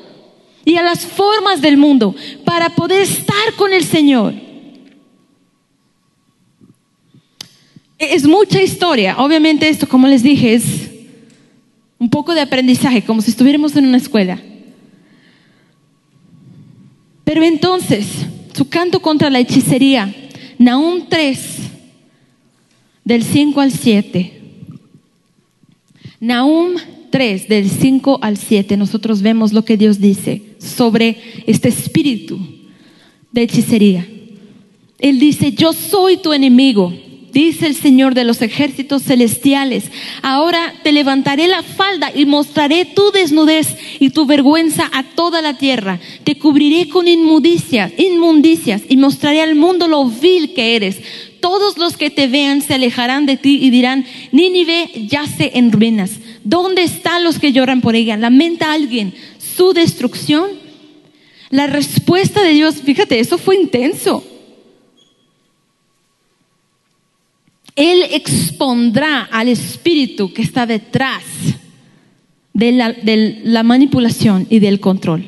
[0.64, 4.32] y a las formas del mundo para poder estar con el Señor.
[7.98, 9.16] Es mucha historia.
[9.18, 10.89] Obviamente esto, como les dije, es
[12.00, 14.40] un poco de aprendizaje, como si estuviéramos en una escuela.
[17.24, 18.06] Pero entonces,
[18.54, 20.12] su canto contra la hechicería,
[20.58, 21.38] Nahum 3,
[23.04, 24.40] del 5 al 7.
[26.20, 26.72] Nahum
[27.10, 32.40] 3, del 5 al 7, nosotros vemos lo que Dios dice sobre este espíritu
[33.30, 34.08] de hechicería.
[34.98, 36.94] Él dice, yo soy tu enemigo
[37.32, 39.84] dice el Señor de los ejércitos celestiales,
[40.22, 45.58] ahora te levantaré la falda y mostraré tu desnudez y tu vergüenza a toda la
[45.58, 46.00] tierra.
[46.24, 50.98] Te cubriré con inmundicias, inmundicias y mostraré al mundo lo vil que eres.
[51.40, 56.12] Todos los que te vean se alejarán de ti y dirán, Nínive yace en ruinas.
[56.44, 58.16] ¿Dónde están los que lloran por ella?
[58.16, 59.14] ¿Lamenta alguien
[59.56, 60.50] su destrucción?
[61.50, 64.24] La respuesta de Dios, fíjate, eso fue intenso.
[67.76, 71.22] Él expondrá al espíritu que está detrás
[72.52, 75.26] de la, de la, manipulación y del control.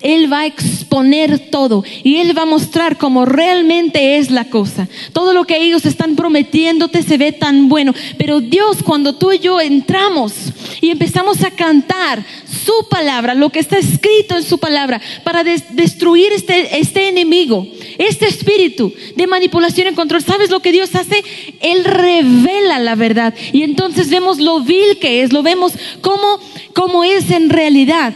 [0.00, 4.88] Él va a exponer todo y Él va a mostrar cómo realmente es la cosa.
[5.14, 7.94] Todo lo que ellos están prometiéndote se ve tan bueno.
[8.18, 10.34] Pero Dios, cuando tú y yo entramos
[10.82, 16.30] y empezamos a cantar su palabra, lo que está escrito en su palabra, para destruir
[16.32, 21.24] este, este enemigo, este espíritu de manipulación y control, ¿sabes lo que Dios hace?
[21.60, 23.34] Él revela la verdad.
[23.50, 26.38] Y entonces vemos lo vil que es, lo vemos como,
[26.74, 28.12] como es en realidad.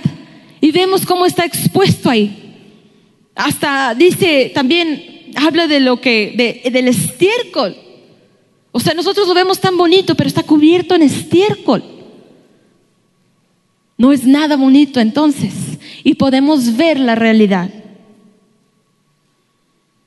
[0.60, 2.36] Y vemos cómo está expuesto ahí.
[3.34, 7.76] Hasta dice también, habla de lo que, del estiércol.
[8.72, 11.82] O sea, nosotros lo vemos tan bonito, pero está cubierto en estiércol.
[13.96, 15.52] No es nada bonito entonces.
[16.04, 17.70] Y podemos ver la realidad.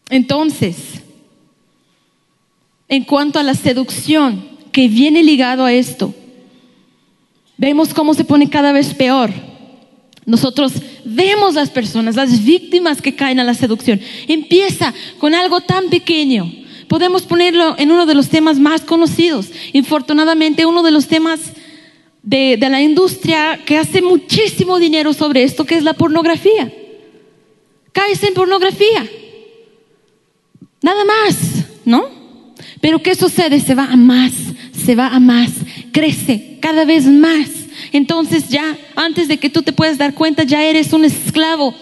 [0.09, 0.75] Entonces,
[2.87, 6.13] en cuanto a la seducción que viene ligado a esto.
[7.57, 9.31] Vemos cómo se pone cada vez peor.
[10.25, 13.99] Nosotros vemos las personas, las víctimas que caen a la seducción.
[14.27, 16.51] Empieza con algo tan pequeño.
[16.87, 19.47] Podemos ponerlo en uno de los temas más conocidos.
[19.73, 21.39] Infortunadamente, uno de los temas
[22.21, 26.71] de, la industria que hace muchísimo dinero sobre esto, que es la pornografía.
[27.91, 29.07] Caes en pornografía.
[30.81, 32.05] Nada más, ¿no?
[32.81, 33.59] Pero ¿qué sucede?
[33.59, 34.33] Se va a más,
[34.85, 35.51] se va a más,
[35.91, 37.62] crece cada vez más.
[37.93, 41.73] Entonces ya, antes de que tú te puedas dar cuenta, ya eres un esclavo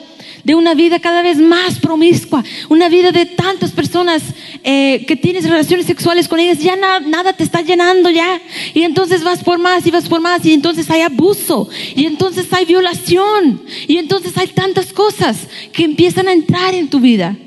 [0.44, 4.22] de una vida cada vez más promiscua, una vida de tantas personas
[4.64, 8.42] eh, que tienes relaciones sexuales con ellas, ya nada te está llenando ya.
[8.74, 12.52] Y entonces vas por más y vas por más y entonces hay abuso y entonces
[12.52, 17.38] hay violación y entonces hay tantas cosas que empiezan a entrar en tu vida.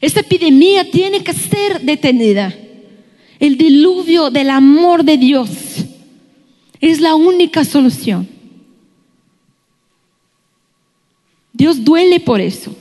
[0.00, 2.54] Esta epidemia tiene que ser detenida.
[3.38, 5.50] El diluvio del amor de Dios
[6.80, 8.28] es la única solución.
[11.52, 12.74] Dios duele por eso.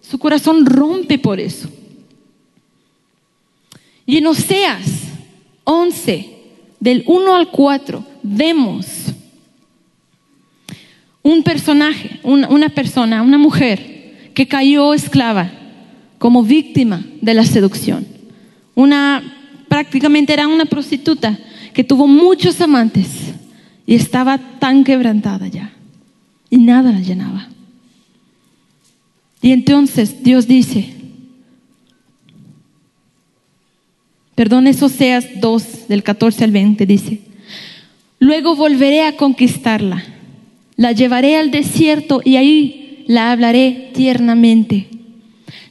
[0.00, 1.68] Su corazón rompe por eso.
[4.06, 5.08] Y en Oseas
[5.64, 6.38] 11,
[6.80, 8.86] del 1 al 4, vemos
[11.22, 15.50] un personaje, una, persona, una mujer que cayó esclava
[16.18, 18.06] como víctima de la seducción.
[18.74, 19.37] Una,
[19.68, 21.38] prácticamente era una prostituta
[21.72, 23.06] que tuvo muchos amantes
[23.86, 25.72] y estaba tan quebrantada ya
[26.50, 27.48] y nada la llenaba.
[29.40, 30.92] Y entonces Dios dice,
[34.34, 37.20] perdón, eso seas 2 del 14 al 20, dice,
[38.18, 40.02] luego volveré a conquistarla,
[40.76, 44.88] la llevaré al desierto y ahí la hablaré tiernamente.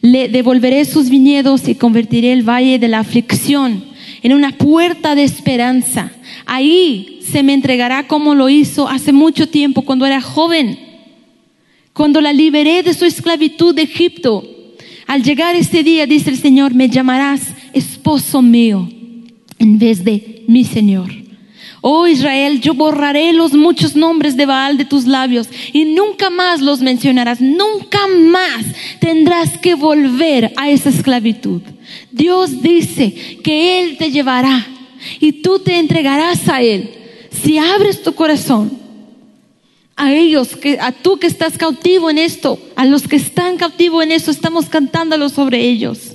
[0.01, 3.83] Le devolveré sus viñedos y convertiré el valle de la aflicción
[4.23, 6.11] en una puerta de esperanza.
[6.45, 10.87] Ahí se me entregará como lo hizo hace mucho tiempo cuando era joven
[11.97, 14.43] cuando la liberé de su esclavitud de Egipto.
[15.07, 17.41] Al llegar este día, dice el Señor, me llamarás
[17.73, 18.87] esposo mío
[19.57, 21.26] en vez de mi Señor.
[21.81, 26.61] Oh Israel, yo borraré los muchos nombres de Baal de tus labios y nunca más
[26.61, 28.65] los mencionarás, nunca más
[28.99, 31.61] tendrás que volver a esa esclavitud.
[32.11, 33.13] Dios dice
[33.43, 34.65] que Él te llevará
[35.19, 36.91] y tú te entregarás a Él.
[37.31, 38.87] Si abres tu corazón,
[39.97, 44.03] a ellos, que, a tú que estás cautivo en esto, a los que están cautivos
[44.03, 46.13] en eso, estamos cantándolo sobre ellos.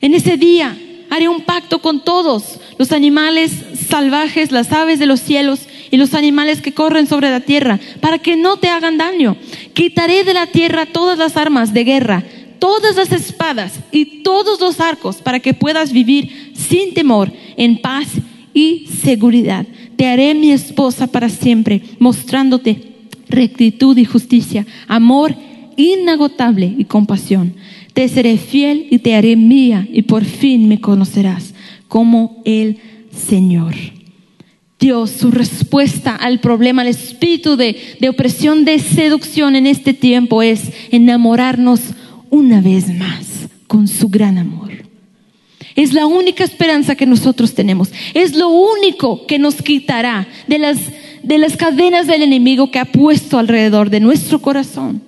[0.00, 0.76] En ese día
[1.08, 3.52] haré un pacto con todos, los animales
[3.86, 8.18] salvajes, las aves de los cielos y los animales que corren sobre la tierra, para
[8.18, 9.36] que no te hagan daño.
[9.72, 12.24] Quitaré de la tierra todas las armas de guerra,
[12.58, 18.08] todas las espadas y todos los arcos, para que puedas vivir sin temor, en paz
[18.52, 22.92] y seguridad te haré mi esposa para siempre, mostrándote
[23.28, 25.34] rectitud y justicia, amor
[25.76, 27.54] inagotable y compasión.
[27.92, 31.54] Te seré fiel y te haré mía y por fin me conocerás
[31.88, 32.78] como el
[33.16, 33.74] Señor.
[34.78, 40.42] Dios, su respuesta al problema, al espíritu de, de opresión, de seducción en este tiempo
[40.42, 41.80] es enamorarnos
[42.30, 44.70] una vez más con su gran amor.
[45.76, 47.90] Es la única esperanza que nosotros tenemos.
[48.14, 50.78] Es lo único que nos quitará de las,
[51.22, 55.02] de las cadenas del enemigo que ha puesto alrededor de nuestro corazón.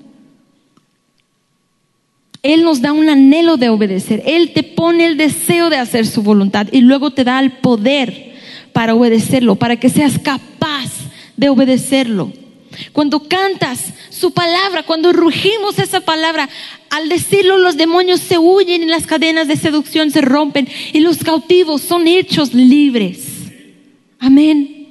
[2.43, 4.23] Él nos da un anhelo de obedecer.
[4.27, 8.35] Él te pone el deseo de hacer su voluntad y luego te da el poder
[8.73, 10.91] para obedecerlo, para que seas capaz
[11.37, 12.33] de obedecerlo.
[12.93, 16.49] Cuando cantas su palabra, cuando rugimos esa palabra,
[16.91, 21.19] al decirlo los demonios se huyen y las cadenas de seducción se rompen y los
[21.19, 23.27] cautivos son hechos libres.
[24.21, 24.87] Amén.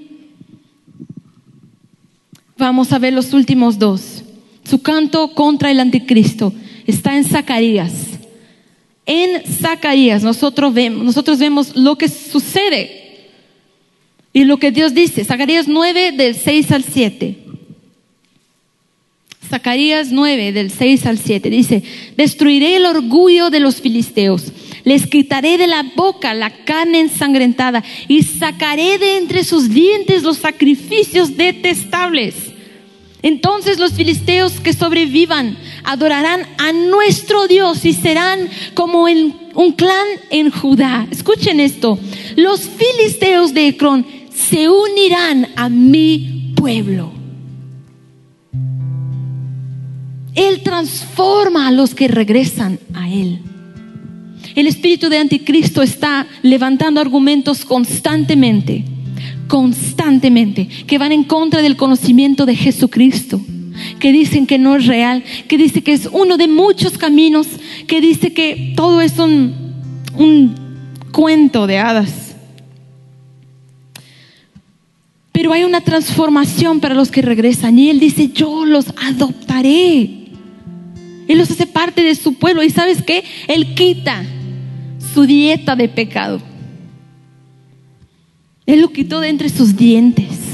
[2.58, 4.24] Vamos a ver los últimos dos.
[4.68, 6.54] Su canto contra el anticristo
[6.88, 7.94] está en Zacarías.
[9.06, 13.27] En Zacarías nosotros vemos, nosotros vemos lo que sucede
[14.33, 15.23] y lo que Dios dice.
[15.23, 17.48] Zacarías 9 del 6 al 7.
[19.48, 21.83] Zacarías 9, del 6 al 7, dice,
[22.15, 24.52] destruiré el orgullo de los filisteos,
[24.83, 30.38] les quitaré de la boca la carne ensangrentada y sacaré de entre sus dientes los
[30.38, 32.35] sacrificios detestables.
[33.23, 35.58] Entonces los filisteos que sobrevivan
[35.88, 41.08] adorarán a nuestro Dios y serán como un clan en Judá.
[41.10, 41.98] Escuchen esto,
[42.35, 47.13] los filisteos de Ecrón se unirán a mi pueblo.
[50.35, 53.40] Él transforma a los que regresan a Él.
[54.56, 58.83] El espíritu de anticristo está levantando argumentos constantemente,
[59.48, 63.40] constantemente, que van en contra del conocimiento de Jesucristo,
[64.00, 67.48] que dicen que no es real, que dice que es uno de muchos caminos,
[67.87, 69.54] que dice que todo es un,
[70.15, 70.56] un
[71.12, 72.35] cuento de hadas.
[75.31, 80.29] Pero hay una transformación para los que regresan y Él dice, yo los adoptaré.
[81.27, 82.63] Él los hace parte de su pueblo.
[82.63, 83.23] ¿Y sabes qué?
[83.48, 84.23] Él quita
[85.13, 86.41] su dieta de pecado.
[88.65, 90.46] Él lo quitó de entre sus dientes.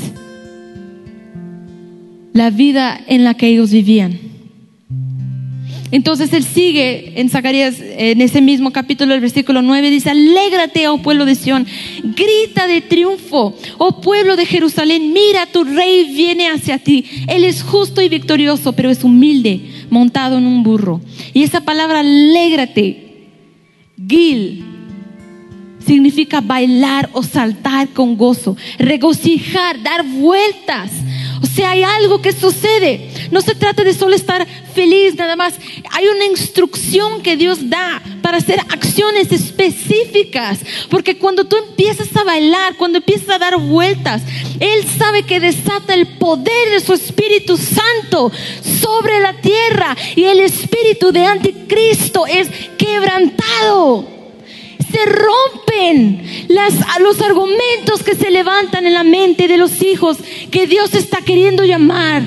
[2.34, 4.20] La vida en la que ellos vivían.
[5.94, 10.98] Entonces él sigue en Zacarías, en ese mismo capítulo, el versículo 9, dice, alégrate, oh
[10.98, 11.68] pueblo de Sión,
[12.04, 17.06] grita de triunfo, oh pueblo de Jerusalén, mira, tu rey viene hacia ti.
[17.28, 19.62] Él es justo y victorioso, pero es humilde,
[19.92, 21.00] montado en un burro.
[21.32, 23.28] Y esa palabra, alégrate,
[24.10, 24.66] gil,
[25.86, 30.90] significa bailar o saltar con gozo, regocijar, dar vueltas.
[31.44, 33.10] O sea, hay algo que sucede.
[33.30, 35.56] No se trata de solo estar feliz nada más.
[35.92, 40.60] Hay una instrucción que Dios da para hacer acciones específicas.
[40.90, 44.22] Porque cuando tú empiezas a bailar, cuando empiezas a dar vueltas,
[44.62, 48.32] Él sabe que desata el poder de su Espíritu Santo
[48.82, 49.98] sobre la tierra.
[50.16, 54.23] Y el espíritu de anticristo es quebrantado
[54.94, 56.24] se rompen
[57.00, 60.18] los argumentos que se levantan en la mente de los hijos
[60.52, 62.22] que Dios está queriendo llamar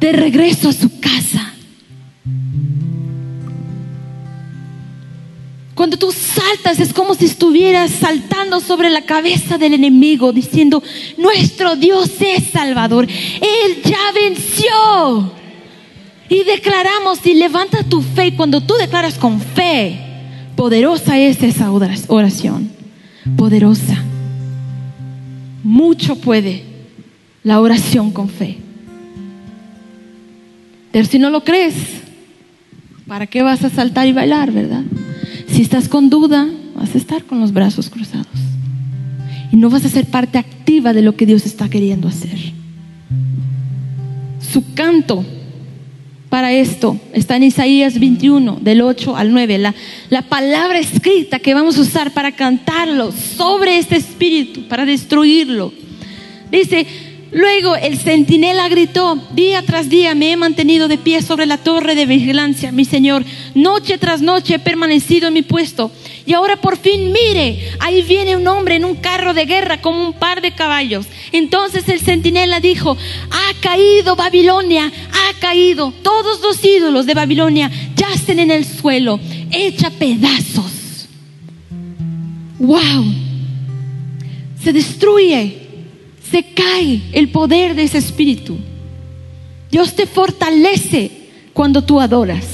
[0.00, 1.52] de regreso a su casa.
[5.74, 10.82] Cuando tú saltas es como si estuvieras saltando sobre la cabeza del enemigo diciendo,
[11.18, 15.32] nuestro Dios es Salvador, Él ya venció.
[16.28, 18.34] Y declaramos y levanta tu fe.
[18.34, 20.11] cuando tú declaras con fe,
[20.62, 22.70] Poderosa es esa oración.
[23.36, 24.00] Poderosa.
[25.64, 26.62] Mucho puede
[27.42, 28.58] la oración con fe.
[30.92, 31.74] Pero si no lo crees,
[33.08, 34.84] ¿para qué vas a saltar y bailar, verdad?
[35.48, 38.28] Si estás con duda, vas a estar con los brazos cruzados.
[39.50, 42.38] Y no vas a ser parte activa de lo que Dios está queriendo hacer.
[44.38, 45.24] Su canto
[46.32, 49.58] para esto está en Isaías 21, del 8 al 9.
[49.58, 49.74] La,
[50.08, 55.74] la palabra escrita que vamos a usar para cantarlo sobre este espíritu, para destruirlo.
[56.50, 56.86] Dice,
[57.32, 61.94] Luego el centinela gritó, día tras día me he mantenido de pie sobre la torre
[61.94, 63.24] de vigilancia, mi Señor.
[63.54, 65.90] Noche tras noche he permanecido en mi puesto.
[66.26, 69.94] Y ahora por fin mire, ahí viene un hombre en un carro de guerra con
[69.94, 71.06] un par de caballos.
[71.32, 72.98] Entonces el centinela dijo,
[73.30, 75.90] ha caído Babilonia, ha caído.
[76.02, 79.18] Todos los ídolos de Babilonia yacen en el suelo,
[79.50, 81.08] hecha pedazos.
[82.58, 83.06] ¡Wow!
[84.62, 85.61] Se destruye
[86.32, 88.58] se cae el poder de ese espíritu.
[89.70, 91.10] Dios te fortalece
[91.52, 92.46] cuando tú adoras.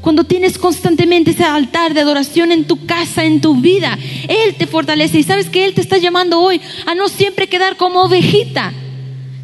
[0.00, 3.96] Cuando tienes constantemente ese altar de adoración en tu casa, en tu vida,
[4.28, 5.18] Él te fortalece.
[5.18, 8.72] Y sabes que Él te está llamando hoy a no siempre quedar como ovejita,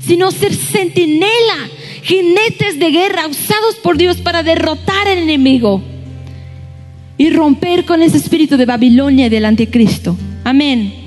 [0.01, 1.69] sino ser centinela,
[2.03, 5.83] jinetes de guerra usados por Dios para derrotar al enemigo
[7.17, 10.17] y romper con ese espíritu de Babilonia y del anticristo.
[10.45, 11.02] Amén.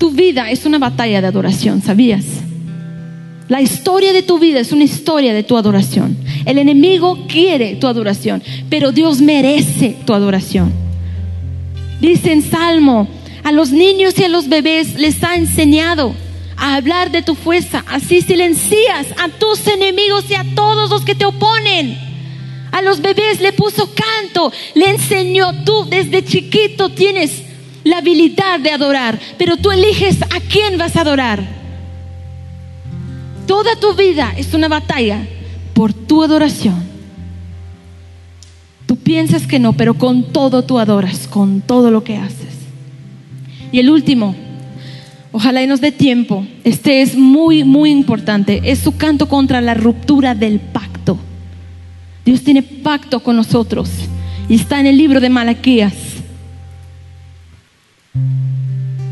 [0.00, 2.24] Tu vida es una batalla de adoración, ¿sabías?
[3.48, 6.16] La historia de tu vida es una historia de tu adoración.
[6.46, 10.72] El enemigo quiere tu adoración, pero Dios merece tu adoración.
[12.00, 13.08] Dice en Salmo,
[13.44, 16.14] a los niños y a los bebés les ha enseñado
[16.56, 17.84] a hablar de tu fuerza.
[17.86, 21.98] Así silencias a tus enemigos y a todos los que te oponen.
[22.72, 25.62] A los bebés le puso canto, le enseñó.
[25.66, 27.49] Tú desde chiquito tienes
[27.84, 31.42] la habilidad de adorar, pero tú eliges a quién vas a adorar.
[33.46, 35.26] Toda tu vida es una batalla
[35.74, 36.90] por tu adoración.
[38.86, 42.54] Tú piensas que no, pero con todo tú adoras, con todo lo que haces.
[43.72, 44.34] Y el último,
[45.32, 49.74] ojalá y nos dé tiempo, este es muy, muy importante, es su canto contra la
[49.74, 51.18] ruptura del pacto.
[52.24, 53.90] Dios tiene pacto con nosotros
[54.48, 56.09] y está en el libro de Malaquías.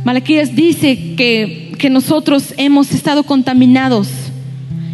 [0.05, 4.09] Malaquías dice que, que nosotros hemos estado contaminados.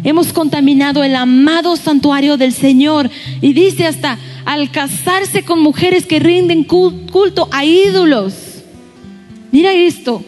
[0.03, 3.09] Hemos contaminado el amado santuario del Señor.
[3.41, 8.33] Y dice hasta al casarse con mujeres que rinden culto a ídolos.
[9.51, 10.23] Mira esto.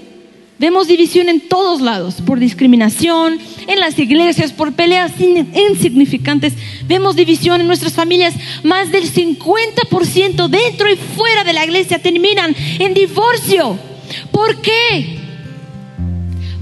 [0.60, 6.54] Vemos división en todos lados, por discriminación, en las iglesias por peleas insignificantes.
[6.88, 8.34] Vemos división en nuestras familias.
[8.64, 13.78] Más del 50% dentro y fuera de la iglesia terminan en divorcio.
[14.32, 15.20] ¿Por qué?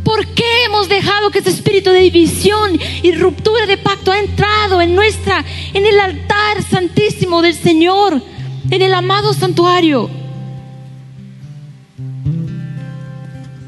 [0.04, 4.80] ¿Por qué hemos dejado que ese espíritu de división y ruptura de pacto ha entrado
[4.82, 5.44] en nuestra,
[5.74, 8.22] en el altar santísimo del Señor,
[8.70, 10.10] en el amado santuario?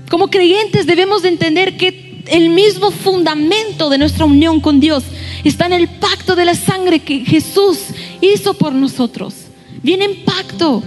[0.10, 5.04] Como creyentes debemos de entender que el mismo fundamento de nuestra unión con Dios
[5.44, 7.80] está en el pacto de la sangre que Jesús
[8.22, 9.34] hizo por nosotros.
[9.82, 10.84] Viene en pacto.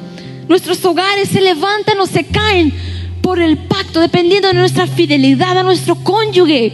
[0.50, 2.74] Nuestros hogares se levantan o se caen
[3.22, 6.72] por el pacto, dependiendo de nuestra fidelidad a nuestro cónyuge.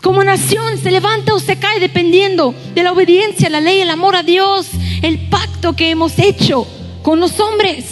[0.00, 4.14] Como nación se levanta o se cae dependiendo de la obediencia, la ley, el amor
[4.14, 4.68] a Dios,
[5.02, 6.64] el pacto que hemos hecho
[7.02, 7.86] con los hombres.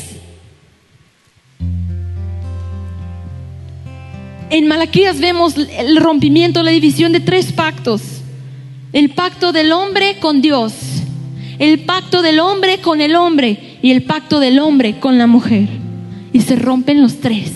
[4.50, 8.00] En Malaquías vemos el rompimiento, la división de tres pactos.
[8.92, 10.99] El pacto del hombre con Dios,
[11.60, 15.68] el pacto del hombre con el hombre y el pacto del hombre con la mujer
[16.32, 17.52] y se rompen los tres.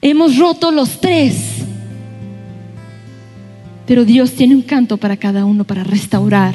[0.00, 1.64] Hemos roto los tres.
[3.84, 6.54] Pero Dios tiene un canto para cada uno para restaurar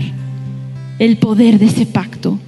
[0.98, 2.40] el poder de ese pacto.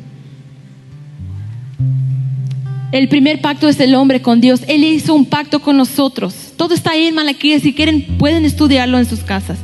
[2.94, 4.62] El primer pacto es el hombre con Dios.
[4.68, 6.54] Él hizo un pacto con nosotros.
[6.56, 7.64] Todo está ahí en Malaquías.
[7.64, 9.60] Si quieren, pueden estudiarlo en sus casas.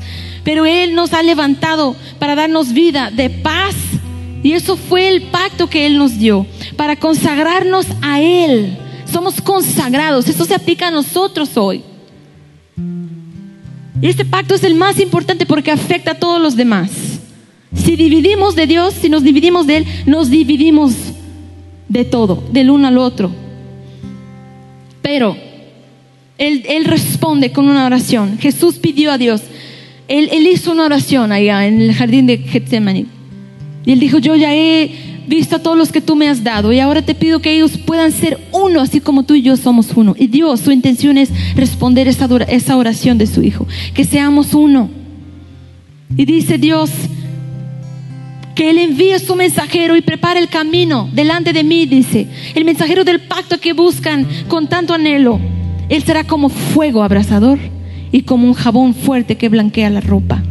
[0.50, 3.76] Pero Él nos ha levantado para darnos vida de paz
[4.42, 6.44] y eso fue el pacto que Él nos dio,
[6.76, 8.76] para consagrarnos a Él.
[9.06, 11.84] Somos consagrados, eso se aplica a nosotros hoy.
[14.02, 16.90] Y este pacto es el más importante porque afecta a todos los demás.
[17.76, 20.94] Si dividimos de Dios, si nos dividimos de Él, nos dividimos
[21.88, 23.30] de todo, del uno al otro.
[25.04, 25.38] Pero
[26.40, 28.40] Él, él responde con una oración.
[28.40, 29.44] Jesús pidió a Dios.
[30.10, 33.06] Él, hizo una oración allá en el jardín de Getsemaní.
[33.86, 34.92] Y él dijo, yo ya he
[35.28, 37.78] visto a todos los que tú me has dado y ahora te pido que ellos
[37.78, 40.16] puedan ser uno, así como tú y yo somos uno.
[40.18, 44.90] Y Dios, su intención es responder esa, oración de su Hijo, que seamos uno.
[46.18, 46.90] Y dice Dios
[48.56, 53.04] que Él envíe su mensajero y prepare el camino delante de mí, dice, el mensajero
[53.04, 55.40] del pacto que buscan con tanto anhelo.
[55.88, 57.60] Él será como fuego abrasador
[58.12, 60.44] y como un jabón fuerte que blanquea la ropa.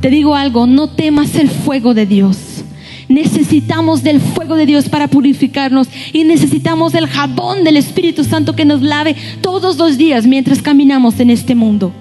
[0.00, 2.64] Te digo algo, no temas el fuego de Dios.
[3.08, 8.64] Necesitamos del fuego de Dios para purificarnos y necesitamos el jabón del Espíritu Santo que
[8.64, 11.92] nos lave todos los días mientras caminamos en este mundo.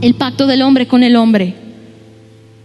[0.00, 1.54] El pacto del hombre con el hombre.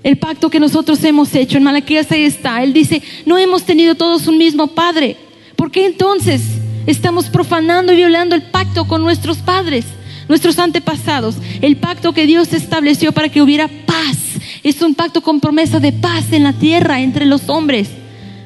[0.03, 1.57] El pacto que nosotros hemos hecho.
[1.57, 2.63] En Malaquías ahí está.
[2.63, 5.17] Él dice, no hemos tenido todos un mismo Padre.
[5.57, 6.43] ¿Por qué entonces
[6.85, 9.85] estamos profanando y violando el pacto con nuestros padres?
[10.27, 14.17] Nuestros antepasados, el pacto que Dios estableció para que hubiera paz.
[14.63, 17.89] Es un pacto con promesa de paz en la tierra entre los hombres,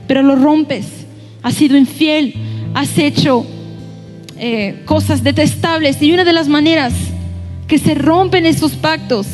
[0.07, 0.85] pero lo rompes,
[1.41, 2.35] has sido infiel,
[2.73, 3.45] has hecho
[4.37, 6.01] eh, cosas detestables.
[6.01, 6.93] Y una de las maneras
[7.67, 9.27] que se rompen esos pactos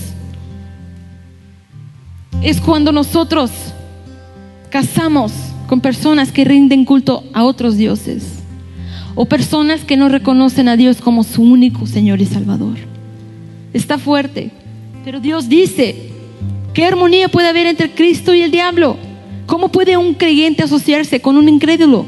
[2.41, 3.51] es cuando nosotros
[4.69, 5.33] casamos
[5.67, 8.36] con personas que rinden culto a otros dioses
[9.17, 12.77] o personas que no reconocen a Dios como su único Señor y Salvador.
[13.73, 14.51] Está fuerte,
[15.03, 16.11] pero Dios dice,
[16.73, 18.95] ¿qué armonía puede haber entre Cristo y el diablo?
[19.47, 22.05] ¿Cómo puede un creyente asociarse con un incrédulo?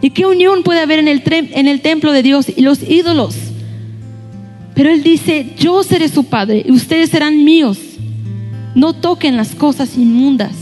[0.00, 3.34] ¿Y qué unión puede haber en el, templo de Dios y los ídolos?
[4.74, 7.78] Pero Él dice, yo seré su Padre y ustedes serán míos.
[8.76, 10.52] No toquen las cosas inmundas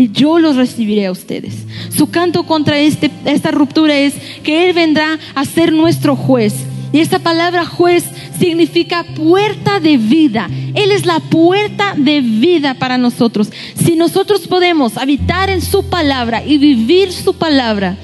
[0.00, 1.66] y yo los recibiré a ustedes.
[1.94, 6.54] Su canto contra este, esta ruptura es que Él vendrá a ser nuestro juez.
[6.90, 8.06] Y esta palabra juez
[8.38, 10.48] significa puerta de vida.
[10.74, 13.50] Él es la puerta de vida para nosotros.
[13.74, 17.98] Si nosotros podemos habitar en su palabra y vivir su palabra,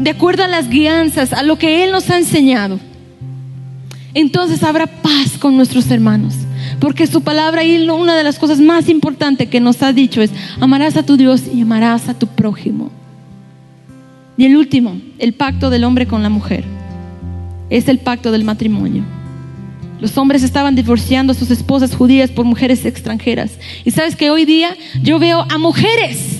[0.00, 2.78] de acuerdo a las guianzas, a lo que Él nos ha enseñado,
[4.12, 6.34] entonces habrá paz con nuestros hermanos.
[6.80, 10.30] Porque su palabra y una de las cosas más importantes que nos ha dicho es,
[10.60, 12.90] amarás a tu Dios y amarás a tu prójimo.
[14.36, 16.64] Y el último, el pacto del hombre con la mujer,
[17.70, 19.02] es el pacto del matrimonio.
[20.00, 23.58] Los hombres estaban divorciando a sus esposas judías por mujeres extranjeras.
[23.84, 26.38] Y sabes que hoy día yo veo a mujeres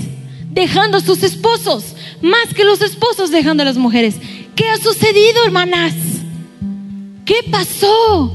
[0.50, 4.16] dejando a sus esposos, más que los esposos dejando a las mujeres.
[4.54, 5.94] ¿Qué ha sucedido, hermanas?
[7.24, 8.32] ¿Qué pasó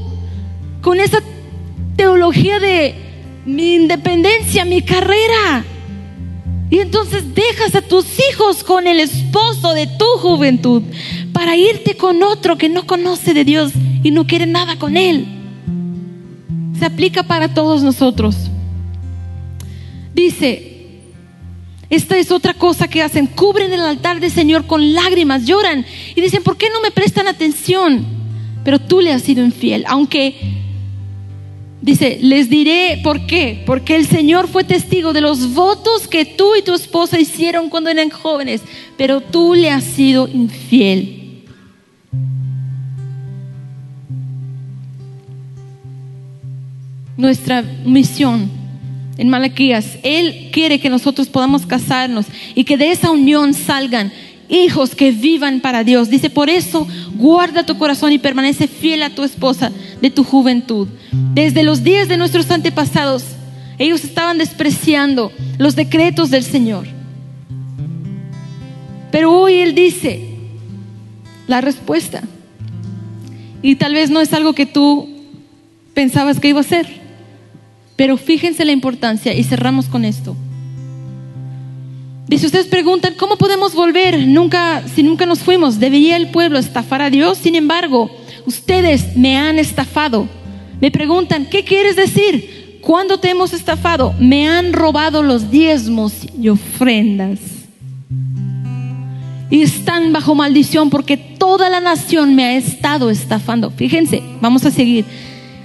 [0.82, 1.20] con esa
[1.96, 2.94] teología de
[3.44, 5.64] mi independencia, mi carrera.
[6.70, 10.82] Y entonces dejas a tus hijos con el esposo de tu juventud
[11.32, 13.72] para irte con otro que no conoce de Dios
[14.02, 15.26] y no quieren nada con Él.
[16.78, 18.36] Se aplica para todos nosotros.
[20.14, 20.74] Dice,
[21.90, 25.84] esta es otra cosa que hacen, cubren el altar del Señor con lágrimas, lloran
[26.16, 28.04] y dicen, ¿por qué no me prestan atención?
[28.64, 30.63] Pero tú le has sido infiel, aunque
[31.84, 33.62] Dice, les diré por qué.
[33.66, 37.90] Porque el Señor fue testigo de los votos que tú y tu esposa hicieron cuando
[37.90, 38.62] eran jóvenes,
[38.96, 41.42] pero tú le has sido infiel.
[47.18, 48.50] Nuestra misión
[49.18, 52.24] en Malaquías, Él quiere que nosotros podamos casarnos
[52.54, 54.10] y que de esa unión salgan
[54.54, 56.08] hijos que vivan para Dios.
[56.08, 56.86] Dice, por eso
[57.16, 60.88] guarda tu corazón y permanece fiel a tu esposa de tu juventud.
[61.34, 63.24] Desde los días de nuestros antepasados,
[63.78, 66.86] ellos estaban despreciando los decretos del Señor.
[69.10, 70.28] Pero hoy Él dice
[71.46, 72.22] la respuesta.
[73.62, 75.08] Y tal vez no es algo que tú
[75.94, 76.86] pensabas que iba a ser.
[77.96, 80.36] Pero fíjense la importancia y cerramos con esto.
[82.26, 85.78] Dice, ustedes preguntan, ¿cómo podemos volver nunca, si nunca nos fuimos?
[85.78, 87.36] ¿Debería el pueblo estafar a Dios?
[87.36, 88.10] Sin embargo,
[88.46, 90.26] ustedes me han estafado.
[90.80, 92.78] Me preguntan, ¿qué quieres decir?
[92.80, 94.14] ¿Cuándo te hemos estafado?
[94.18, 97.40] Me han robado los diezmos y ofrendas.
[99.50, 103.70] Y están bajo maldición porque toda la nación me ha estado estafando.
[103.70, 105.04] Fíjense, vamos a seguir.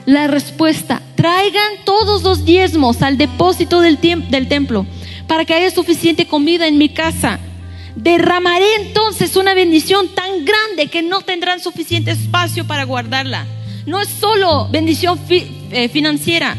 [0.06, 4.86] La respuesta, traigan todos los diezmos al depósito del templo
[5.30, 7.40] para que haya suficiente comida en mi casa.
[7.96, 13.46] Derramaré entonces una bendición tan grande que no tendrán suficiente espacio para guardarla.
[13.86, 16.58] No es solo bendición eh, financiera.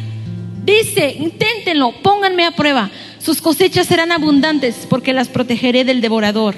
[0.64, 2.92] Dice, inténtenlo, pónganme a prueba.
[3.18, 6.54] Sus cosechas serán abundantes porque las protegeré del devorador.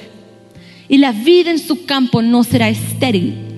[0.91, 3.52] Y la vida en su campo no será estéril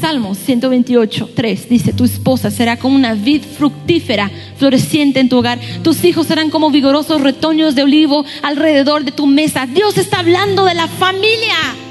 [0.00, 5.58] Salmos 128, 3 dice, tu esposa será como una vid fructífera floreciente en tu hogar.
[5.82, 9.66] Tus hijos serán como vigorosos retoños de olivo alrededor de tu mesa.
[9.66, 11.89] Dios está hablando de la familia.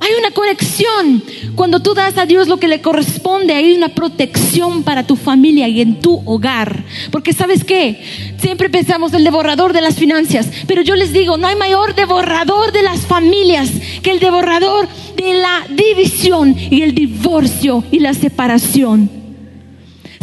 [0.00, 1.22] Hay una conexión.
[1.54, 5.68] Cuando tú das a Dios lo que le corresponde, hay una protección para tu familia
[5.68, 6.84] y en tu hogar.
[7.10, 8.00] Porque sabes qué?
[8.38, 12.72] Siempre pensamos el devorador de las finanzas, pero yo les digo, no hay mayor devorador
[12.72, 13.70] de las familias
[14.02, 19.10] que el devorador de la división y el divorcio y la separación.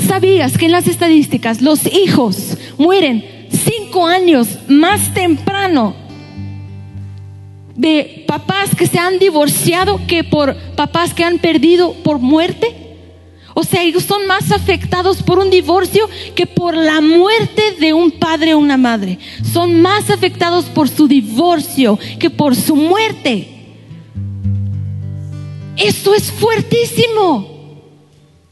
[0.07, 6.05] ¿Sabías que en las estadísticas los hijos mueren cinco años más temprano
[7.76, 12.76] de papás que se han divorciado que por papás que han perdido por muerte.
[13.53, 18.11] O sea, ellos son más afectados por un divorcio que por la muerte de un
[18.11, 19.17] padre o una madre.
[19.53, 23.47] Son más afectados por su divorcio que por su muerte.
[25.78, 27.53] Esto es fuertísimo.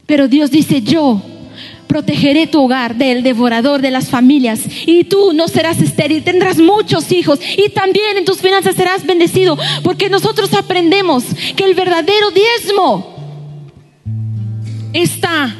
[0.06, 1.20] Pero Dios dice, yo
[1.86, 7.12] protegeré tu hogar del devorador de las familias y tú no serás estéril, tendrás muchos
[7.12, 11.24] hijos y también en tus finanzas serás bendecido porque nosotros aprendemos
[11.56, 13.14] que el verdadero diezmo
[14.92, 15.54] está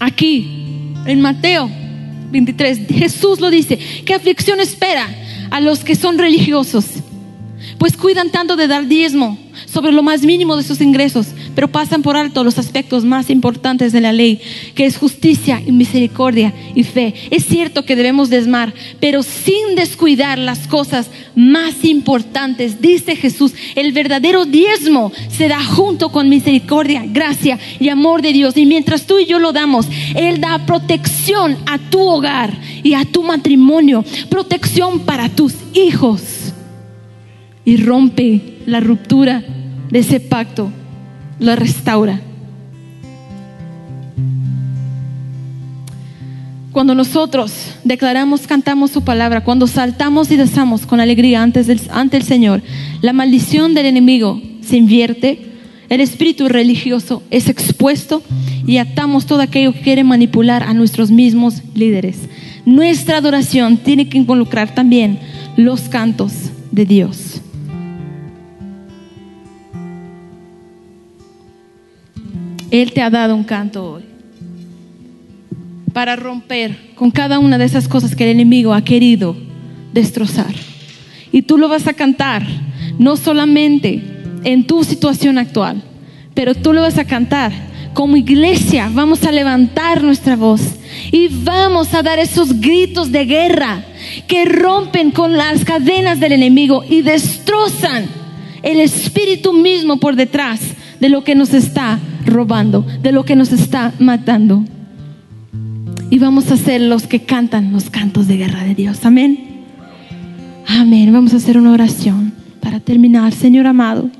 [0.00, 1.70] aquí en Mateo
[2.30, 2.80] 23.
[2.88, 5.08] Jesús lo dice, ¿qué aflicción espera
[5.50, 6.86] a los que son religiosos?
[7.78, 12.02] Pues cuidan tanto de dar diezmo sobre lo más mínimo de sus ingresos, pero pasan
[12.02, 14.40] por alto los aspectos más importantes de la ley,
[14.74, 17.14] que es justicia y misericordia y fe.
[17.30, 23.92] Es cierto que debemos desmar, pero sin descuidar las cosas más importantes, dice Jesús, el
[23.92, 28.56] verdadero diezmo se da junto con misericordia, gracia y amor de Dios.
[28.56, 33.04] Y mientras tú y yo lo damos, Él da protección a tu hogar y a
[33.04, 36.45] tu matrimonio, protección para tus hijos
[37.66, 39.44] y rompe la ruptura
[39.90, 40.70] de ese pacto,
[41.38, 42.20] lo restaura.
[46.72, 47.52] Cuando nosotros
[47.84, 52.62] declaramos, cantamos su palabra, cuando saltamos y danzamos con alegría antes ante el Señor,
[53.02, 55.52] la maldición del enemigo se invierte,
[55.88, 58.22] el espíritu religioso es expuesto
[58.66, 62.18] y atamos todo aquello que quiere manipular a nuestros mismos líderes.
[62.64, 65.18] Nuestra adoración tiene que involucrar también
[65.56, 66.32] los cantos
[66.70, 67.25] de Dios.
[72.82, 74.02] Él te ha dado un canto hoy
[75.94, 79.34] para romper con cada una de esas cosas que el enemigo ha querido
[79.94, 80.54] destrozar.
[81.32, 82.46] Y tú lo vas a cantar,
[82.98, 84.02] no solamente
[84.44, 85.82] en tu situación actual,
[86.34, 87.50] pero tú lo vas a cantar.
[87.94, 90.60] Como iglesia vamos a levantar nuestra voz
[91.10, 93.82] y vamos a dar esos gritos de guerra
[94.28, 98.04] que rompen con las cadenas del enemigo y destrozan
[98.62, 100.60] el espíritu mismo por detrás
[101.00, 104.64] de lo que nos está robando, de lo que nos está matando.
[106.10, 109.04] Y vamos a ser los que cantan los cantos de guerra de Dios.
[109.04, 109.64] Amén.
[110.66, 111.12] Amén.
[111.12, 113.32] Vamos a hacer una oración para terminar.
[113.32, 114.10] Señor amado,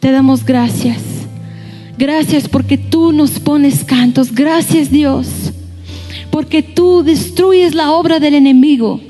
[0.00, 1.02] te damos gracias.
[1.98, 4.32] Gracias porque tú nos pones cantos.
[4.34, 5.52] Gracias Dios.
[6.30, 9.00] Porque tú destruyes la obra del enemigo.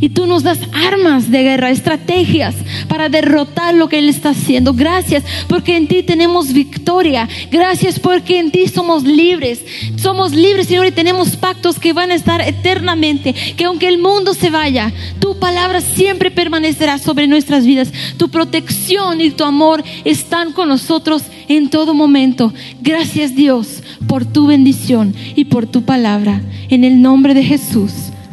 [0.00, 2.56] Y tú nos das armas de guerra, estrategias
[2.88, 4.74] para derrotar lo que Él está haciendo.
[4.74, 7.28] Gracias porque en ti tenemos victoria.
[7.52, 9.64] Gracias porque en ti somos libres.
[9.96, 13.32] Somos libres, Señor, y tenemos pactos que van a estar eternamente.
[13.32, 17.92] Que aunque el mundo se vaya, tu palabra siempre permanecerá sobre nuestras vidas.
[18.16, 22.52] Tu protección y tu amor están con nosotros en todo momento.
[22.82, 26.42] Gracias Dios por tu bendición y por tu palabra.
[26.68, 27.92] En el nombre de Jesús.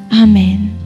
[0.09, 0.76] Amén.